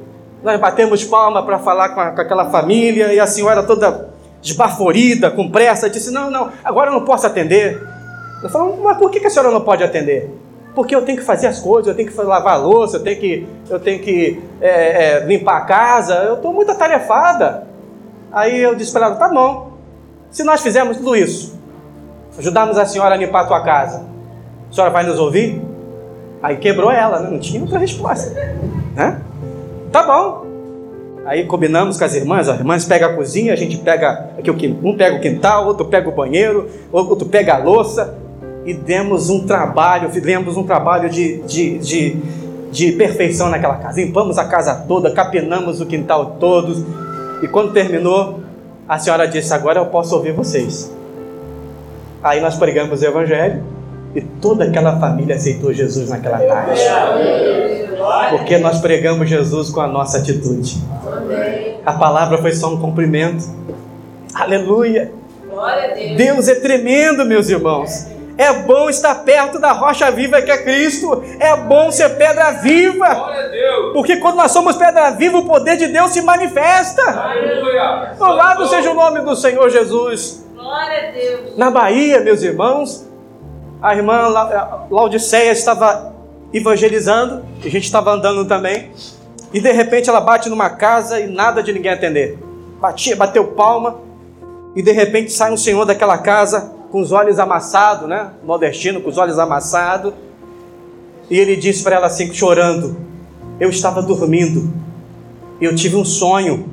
[0.42, 4.10] Nós batemos palma para falar com, a, com aquela família e a senhora toda
[4.42, 7.82] esbaforida, com pressa, disse: Não, não, agora eu não posso atender.
[8.42, 10.30] Eu falo, mas por que a senhora não pode atender?
[10.74, 13.18] Porque eu tenho que fazer as coisas, eu tenho que lavar a louça, eu tenho
[13.18, 17.66] que, eu tenho que é, é, limpar a casa, eu estou muito atarefada.
[18.30, 19.73] Aí eu disse para ela: Tá bom,
[20.34, 21.56] se nós fizermos tudo isso,
[22.36, 24.04] ajudarmos a senhora a limpar a tua casa,
[24.68, 25.62] a senhora vai nos ouvir?
[26.42, 27.30] Aí quebrou ela, né?
[27.30, 28.34] não tinha outra resposta.
[28.96, 29.20] Né?
[29.92, 30.44] Tá bom.
[31.24, 34.96] Aí combinamos com as irmãs, as irmãs pegam a cozinha, a gente pega aqui um
[34.96, 38.18] pega o quintal, outro pega o banheiro, outro pega a louça
[38.66, 42.16] e demos um trabalho, fizemos um trabalho de, de, de,
[42.72, 44.00] de perfeição naquela casa.
[44.00, 46.84] Limpamos a casa toda, capinamos o quintal todo
[47.40, 48.40] e quando terminou,
[48.88, 50.92] a senhora disse: Agora eu posso ouvir vocês.
[52.22, 53.62] Aí nós pregamos o Evangelho
[54.14, 56.80] e toda aquela família aceitou Jesus naquela tarde.
[58.30, 60.82] Porque nós pregamos Jesus com a nossa atitude.
[61.84, 63.44] A palavra foi só um cumprimento.
[64.34, 65.12] Aleluia.
[66.16, 68.13] Deus é tremendo, meus irmãos.
[68.36, 71.22] É bom estar perto da rocha viva que é Cristo.
[71.38, 73.32] É bom ser pedra viva.
[73.92, 77.02] Porque quando nós somos pedra viva, o poder de Deus se manifesta.
[78.18, 80.44] Louvado seja o nome do Senhor Jesus.
[81.56, 83.08] Na Bahia, meus irmãos,
[83.80, 84.28] a irmã
[84.90, 86.12] Laudiceia estava
[86.52, 88.90] evangelizando, a gente estava andando também,
[89.52, 92.38] e de repente ela bate numa casa e nada de ninguém atender.
[92.80, 94.00] Batia, bateu palma,
[94.74, 98.28] e de repente sai um senhor daquela casa com os olhos amassados, né?
[98.44, 100.14] Nordestino, com os olhos amassados,
[101.28, 102.96] e ele disse para ela assim, chorando:
[103.58, 104.72] Eu estava dormindo,
[105.60, 106.68] eu tive um sonho,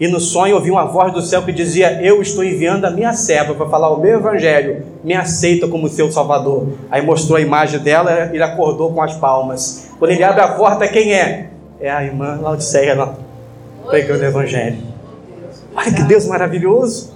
[0.00, 3.12] e no sonho ouvi uma voz do céu que dizia: Eu estou enviando a minha
[3.12, 6.66] serva para falar o meu evangelho, me aceita como seu salvador.
[6.90, 9.88] Aí mostrou a imagem dela, ele acordou com as palmas.
[10.00, 11.48] Quando ele abre a porta, quem é?
[11.78, 13.14] É a irmã Laodiceia lá,
[13.86, 14.78] pregando o evangelho.
[15.76, 17.12] Olha que Deus maravilhoso.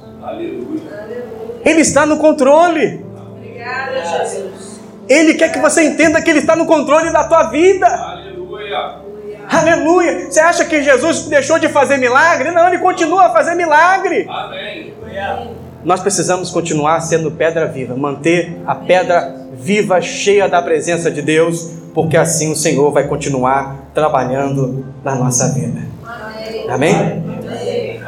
[1.64, 3.04] Ele está no controle.
[3.36, 4.80] Obrigada, Jesus.
[5.08, 7.86] Ele quer que você entenda que Ele está no controle da tua vida.
[7.86, 9.04] Aleluia.
[9.48, 10.30] Aleluia.
[10.30, 12.50] Você acha que Jesus deixou de fazer milagre?
[12.50, 14.26] Não, ele continua a fazer milagre.
[14.28, 14.94] Amém.
[15.84, 21.70] Nós precisamos continuar sendo pedra viva, manter a pedra viva, cheia da presença de Deus,
[21.92, 25.82] porque assim o Senhor vai continuar trabalhando na nossa vida.
[26.68, 26.70] Amém?
[26.70, 28.00] Amém?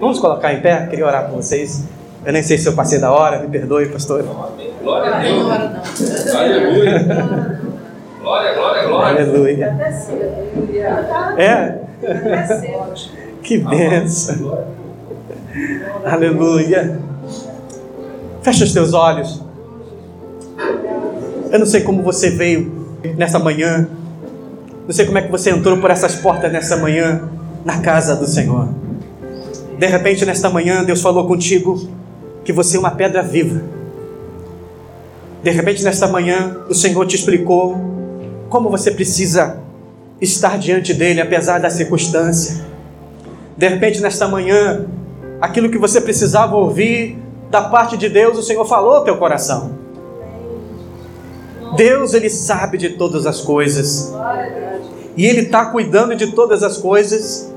[0.00, 0.86] Vamos colocar em pé?
[0.86, 1.84] Queria orar por vocês.
[2.24, 4.24] Eu nem sei se eu passei da hora, me perdoe, pastor.
[4.82, 6.34] Glória a Deus.
[6.34, 7.60] Aleluia.
[8.20, 9.22] Glória, glória, glória.
[9.22, 9.76] Aleluia.
[11.36, 11.78] É?
[13.42, 14.64] Que benção.
[16.04, 16.98] Aleluia.
[18.42, 19.42] Fecha os teus olhos.
[21.52, 23.86] Eu não sei como você veio nessa manhã.
[24.86, 27.28] Não sei como é que você entrou por essas portas nessa manhã
[27.64, 28.68] na casa do Senhor.
[29.78, 31.88] De repente, nesta manhã, Deus falou contigo
[32.44, 33.62] que você é uma pedra viva.
[35.42, 37.76] De repente, nesta manhã, o Senhor te explicou
[38.48, 39.60] como você precisa
[40.20, 42.64] estar diante dele apesar da circunstância.
[43.56, 44.86] De repente, nesta manhã,
[45.40, 47.18] aquilo que você precisava ouvir
[47.50, 49.72] da parte de Deus, o Senhor falou ao teu coração.
[51.76, 54.12] Deus, Ele sabe de todas as coisas.
[55.16, 57.52] E Ele está cuidando de todas as coisas.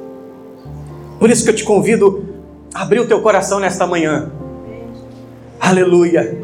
[1.20, 2.26] Por isso que eu te convido
[2.74, 4.32] a abrir o teu coração nesta manhã.
[5.68, 6.38] Aleluia.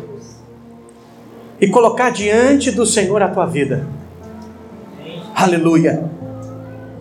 [1.62, 3.88] E colocar diante do Senhor a tua vida.
[5.34, 6.04] Aleluia.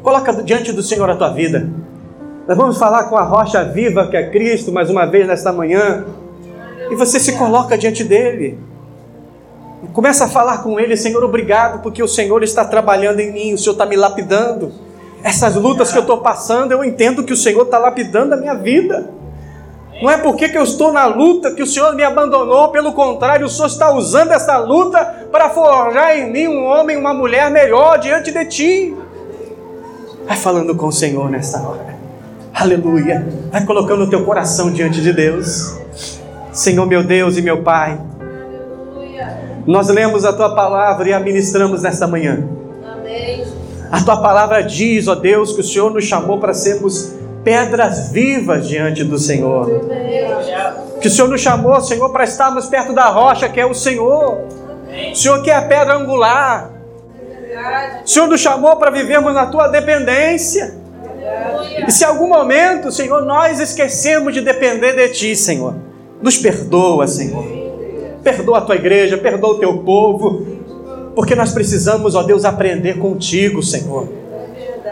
[0.04, 1.68] Coloca diante do Senhor a tua vida.
[2.46, 6.04] Nós vamos falar com a rocha viva que é Cristo mais uma vez nesta manhã.
[6.88, 8.56] E você se coloca diante dele.
[9.92, 13.58] Começa a falar com ele, Senhor, obrigado, porque o Senhor está trabalhando em mim, o
[13.58, 14.70] Senhor está me lapidando.
[15.24, 18.54] Essas lutas que eu estou passando, eu entendo que o Senhor está lapidando a minha
[18.54, 19.10] vida.
[20.02, 23.46] Não é porque que eu estou na luta que o Senhor me abandonou, pelo contrário,
[23.46, 24.98] o Senhor está usando essa luta
[25.30, 28.96] para forjar em mim um homem, uma mulher melhor diante de ti.
[30.26, 31.94] Vai falando com o Senhor nesta hora.
[32.52, 33.24] Aleluia.
[33.52, 35.78] Vai colocando o teu coração diante de Deus.
[36.52, 37.96] Senhor meu Deus e meu Pai.
[39.64, 42.44] Nós lemos a tua palavra e a ministramos nesta manhã.
[42.92, 43.46] Amém.
[43.88, 48.68] A tua palavra diz, ó Deus, que o Senhor nos chamou para sermos pedras vivas
[48.68, 49.68] diante do Senhor.
[51.00, 54.46] Que o Senhor nos chamou, Senhor, para estarmos perto da rocha que é o Senhor.
[55.10, 56.70] O Senhor que é a pedra angular.
[58.04, 60.74] O Senhor nos chamou para vivermos na tua dependência.
[61.86, 65.74] E se algum momento, Senhor, nós esquecemos de depender de Ti, Senhor,
[66.20, 67.44] nos perdoa, Senhor.
[68.22, 70.46] Perdoa a tua igreja, perdoa o teu povo,
[71.14, 74.08] porque nós precisamos, ó Deus, aprender contigo, Senhor.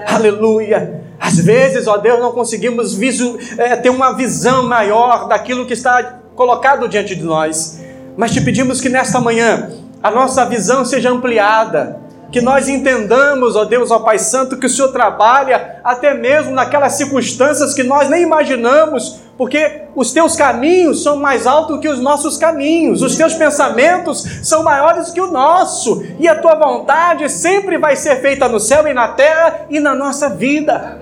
[0.07, 5.75] Aleluia Às vezes, ó Deus, não conseguimos visu, é, ter uma visão maior daquilo que
[5.75, 7.79] está colocado diante de nós.
[8.17, 9.71] Mas te pedimos que nesta manhã
[10.03, 12.01] a nossa visão seja ampliada,
[12.33, 16.95] que nós entendamos, ó Deus, ó Pai Santo, que o Senhor trabalha até mesmo naquelas
[16.95, 22.37] circunstâncias que nós nem imaginamos, porque os teus caminhos são mais altos que os nossos
[22.37, 27.97] caminhos, os teus pensamentos são maiores que o nosso, e a tua vontade sempre vai
[27.97, 31.01] ser feita no céu e na terra e na nossa vida.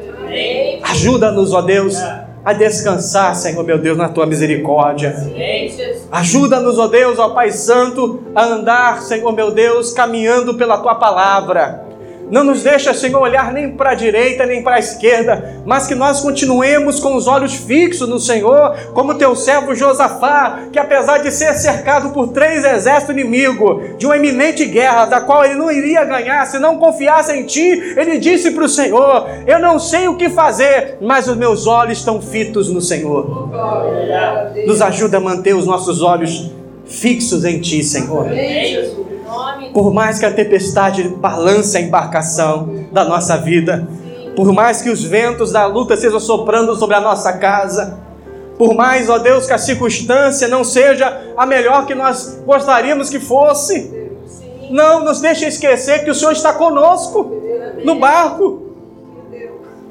[0.85, 1.97] Ajuda-nos, ó Deus,
[2.45, 5.17] a descansar, Senhor meu Deus, na tua misericórdia.
[6.13, 11.88] Ajuda-nos, ó Deus, ó Pai Santo, a andar, Senhor meu Deus, caminhando pela tua palavra.
[12.31, 15.95] Não nos deixa, Senhor, olhar nem para a direita nem para a esquerda, mas que
[15.95, 21.31] nós continuemos com os olhos fixos no Senhor, como teu servo Josafá, que apesar de
[21.31, 26.05] ser cercado por três exércitos inimigos, de uma iminente guerra, da qual ele não iria
[26.05, 30.17] ganhar se não confiasse em ti, ele disse para o Senhor: Eu não sei o
[30.17, 33.49] que fazer, mas os meus olhos estão fitos no Senhor.
[34.67, 36.51] Nos ajuda a manter os nossos olhos
[36.87, 38.27] fixos em ti, Senhor.
[39.73, 43.89] Por mais que a tempestade balance a embarcação da nossa vida,
[44.35, 47.99] por mais que os ventos da luta estejam soprando sobre a nossa casa,
[48.59, 53.21] por mais, ó Deus, que a circunstância não seja a melhor que nós gostaríamos que
[53.21, 54.11] fosse,
[54.69, 57.33] não nos deixe esquecer que o Senhor está conosco
[57.85, 58.63] no barco.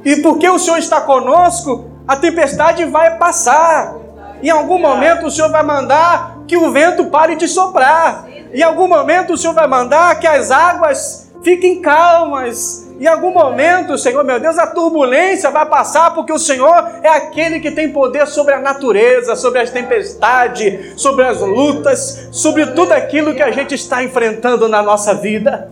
[0.03, 3.95] E porque o Senhor está conosco, a tempestade vai passar.
[4.43, 8.27] Em algum momento o Senhor vai mandar que o vento pare de soprar.
[8.53, 12.87] Em algum momento o Senhor vai mandar que as águas fiquem calmas.
[12.99, 17.59] Em algum momento, Senhor meu Deus, a turbulência vai passar, porque o Senhor é aquele
[17.59, 23.35] que tem poder sobre a natureza, sobre as tempestades, sobre as lutas, sobre tudo aquilo
[23.35, 25.69] que a gente está enfrentando na nossa vida.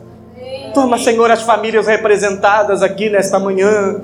[0.74, 4.02] Toma, Senhor, as famílias representadas aqui nesta manhã.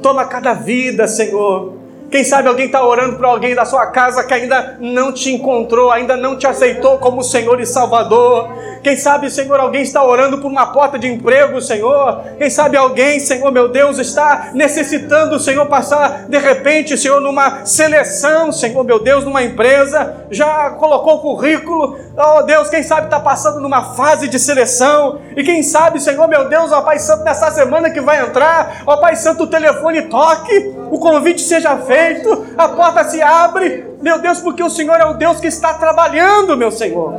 [0.00, 1.81] Toma cada vida, Senhor.
[2.12, 5.90] Quem sabe alguém está orando para alguém da sua casa que ainda não te encontrou,
[5.90, 8.50] ainda não te aceitou como Senhor e Salvador.
[8.82, 12.22] Quem sabe, Senhor, alguém está orando por uma porta de emprego, Senhor.
[12.36, 18.52] Quem sabe alguém, Senhor, meu Deus, está necessitando, Senhor, passar de repente, Senhor, numa seleção,
[18.52, 21.96] Senhor, meu Deus, numa empresa, já colocou o currículo.
[22.14, 25.18] Oh, Deus, quem sabe está passando numa fase de seleção.
[25.34, 28.98] E quem sabe, Senhor, meu Deus, ó Pai Santo, nessa semana que vai entrar, ó
[28.98, 33.86] Pai Santo, o telefone toque, o convite seja feito, a porta se abre.
[34.02, 37.14] Meu Deus, porque o Senhor é o Deus que está trabalhando, meu Senhor.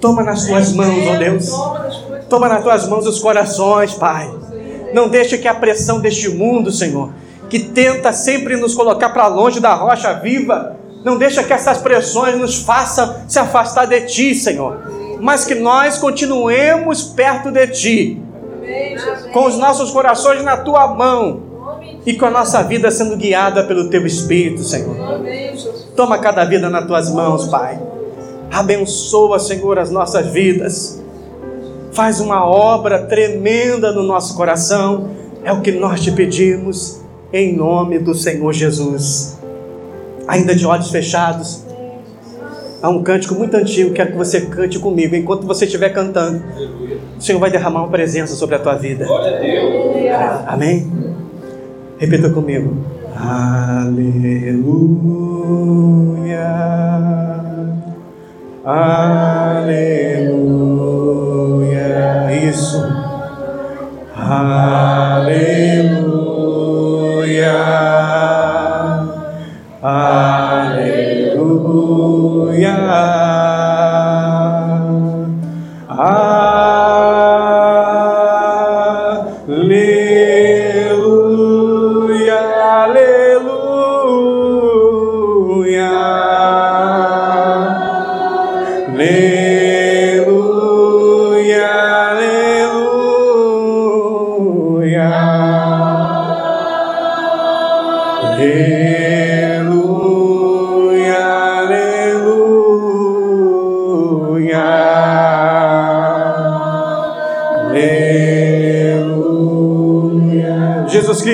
[0.00, 1.52] Toma nas tuas mãos, ó Deus.
[2.28, 4.28] Toma nas tuas mãos os corações, Pai.
[4.92, 7.12] Não deixe que a pressão deste mundo, Senhor,
[7.48, 12.36] que tenta sempre nos colocar para longe da rocha viva, não deixa que essas pressões
[12.36, 14.80] nos façam se afastar de Ti, Senhor.
[15.20, 18.22] Mas que nós continuemos perto de Ti,
[19.32, 21.53] com os nossos corações na Tua mão
[22.06, 24.96] e com a nossa vida sendo guiada pelo Teu Espírito, Senhor.
[25.96, 27.80] Toma cada vida nas Tuas mãos, Pai.
[28.50, 31.02] Abençoa, Senhor, as nossas vidas.
[31.92, 35.10] Faz uma obra tremenda no nosso coração.
[35.42, 37.00] É o que nós te pedimos,
[37.32, 39.38] em nome do Senhor Jesus.
[40.26, 41.64] Ainda de olhos fechados,
[42.82, 45.14] há um cântico muito antigo, quero que você cante comigo.
[45.14, 46.42] Enquanto você estiver cantando,
[47.18, 49.06] o Senhor vai derramar uma presença sobre a tua vida.
[50.46, 51.13] Amém?
[52.04, 52.84] Repita comigo.
[53.16, 54.04] Aleluia.
[58.62, 59.88] Aleluia.
[62.46, 62.84] Isso.
[64.14, 64.84] Aleluia.
[69.80, 71.24] Aleluia.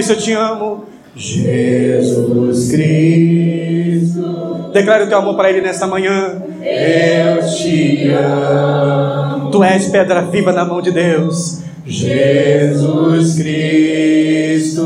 [0.09, 0.85] Eu te amo.
[1.15, 4.23] Jesus Cristo.
[4.73, 6.43] Declare o teu amor para Ele nesta manhã.
[6.63, 9.51] Eu te amo.
[9.51, 11.61] Tu és pedra viva na mão de Deus.
[11.85, 14.81] Jesus Cristo.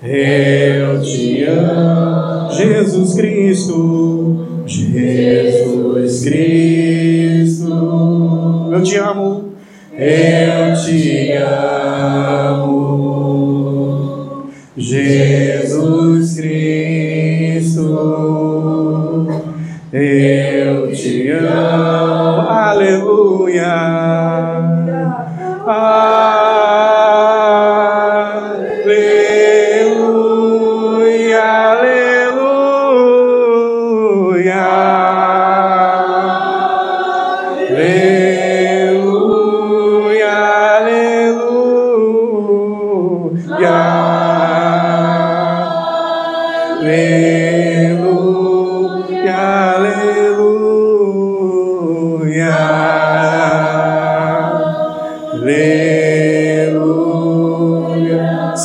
[0.00, 2.52] Eu te amo.
[2.52, 4.46] Jesus Cristo.
[4.66, 7.68] Jesus Cristo.
[8.72, 9.52] Eu te amo.
[9.98, 12.43] Eu te amo.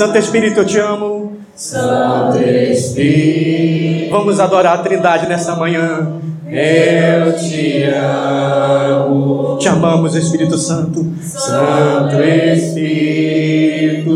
[0.10, 1.38] Santo Espírito, eu te amo.
[1.56, 6.14] Santo Espírito, Vamos adorar a Trindade nessa manhã.
[6.50, 9.58] eu te amo.
[9.60, 11.06] Te amamos, Espírito Santo.
[11.22, 14.10] Santo Espírito,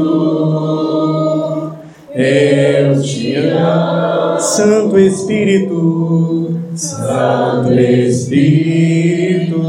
[2.15, 4.39] eu te amo.
[4.39, 6.59] Santo Espírito.
[6.75, 9.61] Santo Espírito,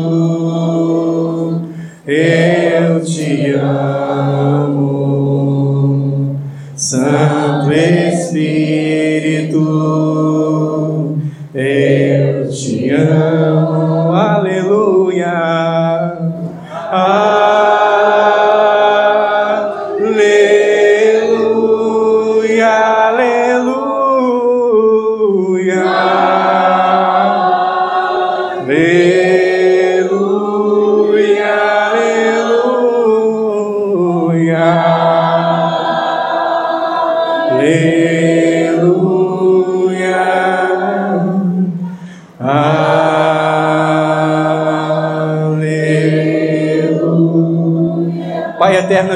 [2.06, 4.63] eu te amo.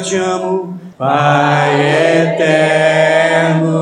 [0.02, 0.78] Te amo.
[0.98, 1.80] Pai
[2.26, 3.72] eterno,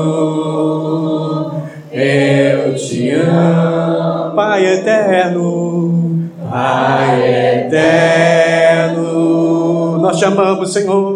[1.91, 4.35] eu te amo.
[4.35, 6.27] Pai eterno.
[6.49, 7.21] Pai
[7.65, 8.97] eterno,
[9.99, 11.06] Nós te amamos, Senhor.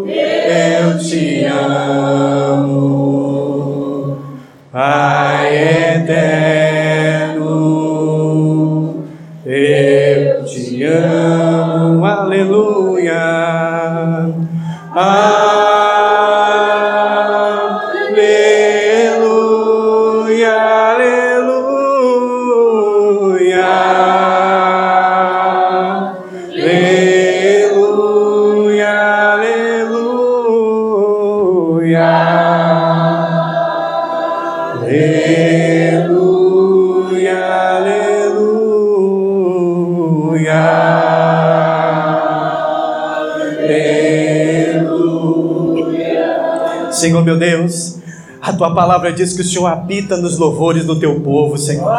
[48.62, 51.90] Tua palavra diz que o Senhor habita nos louvores do teu povo, Senhor.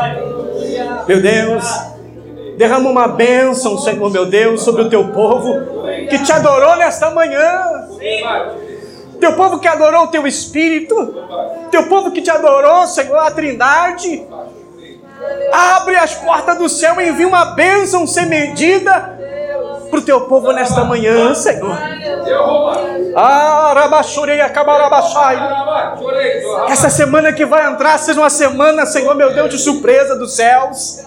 [1.06, 1.66] Meu Deus,
[2.58, 5.54] derrama uma bênção, Senhor meu Deus, sobre o teu povo
[6.10, 7.90] que te adorou nesta manhã.
[9.20, 10.96] Teu povo que adorou o teu Espírito,
[11.70, 14.26] teu povo que te adorou, Senhor, a Trindade.
[15.52, 19.20] Abre as portas do céu e envia uma bênção sem medida
[19.94, 21.78] para o teu povo nesta manhã, Senhor.
[26.68, 31.04] Essa semana que vai entrar seja uma semana, Senhor, meu Deus, de surpresa dos céus.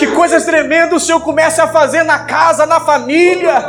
[0.00, 3.64] Que coisas tremendas o Senhor comece a fazer na casa, na família,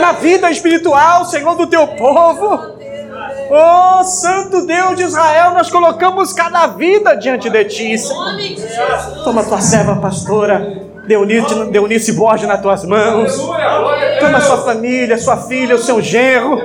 [0.00, 2.72] na vida espiritual, Senhor, do teu povo.
[3.50, 7.96] Oh, Santo Deus de Israel, nós colocamos cada vida diante de Ti.
[9.24, 13.36] Toma tua serva, pastora Deunice, Deunice Borges nas tuas mãos.
[14.20, 16.58] Toma sua família, sua filha, o seu genro.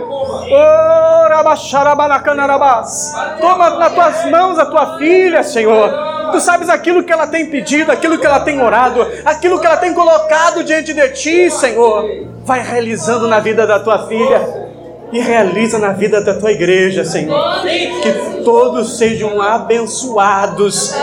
[3.39, 5.91] Toma nas tuas mãos a tua filha, Senhor.
[6.31, 9.77] Tu sabes aquilo que ela tem pedido, aquilo que ela tem orado, aquilo que ela
[9.77, 12.05] tem colocado diante de ti, Senhor.
[12.43, 14.66] Vai realizando na vida da tua filha
[15.11, 17.61] e realiza na vida da tua igreja, Senhor.
[18.01, 20.93] Que todos sejam abençoados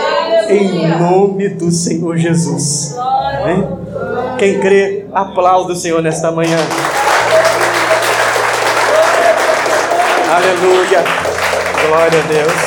[0.48, 2.96] em nome do Senhor Jesus.
[2.96, 3.68] Amém?
[4.38, 6.58] Quem crê, aplauda o Senhor nesta manhã.
[10.30, 11.04] Aleluia.
[11.86, 12.63] Glória a Deus.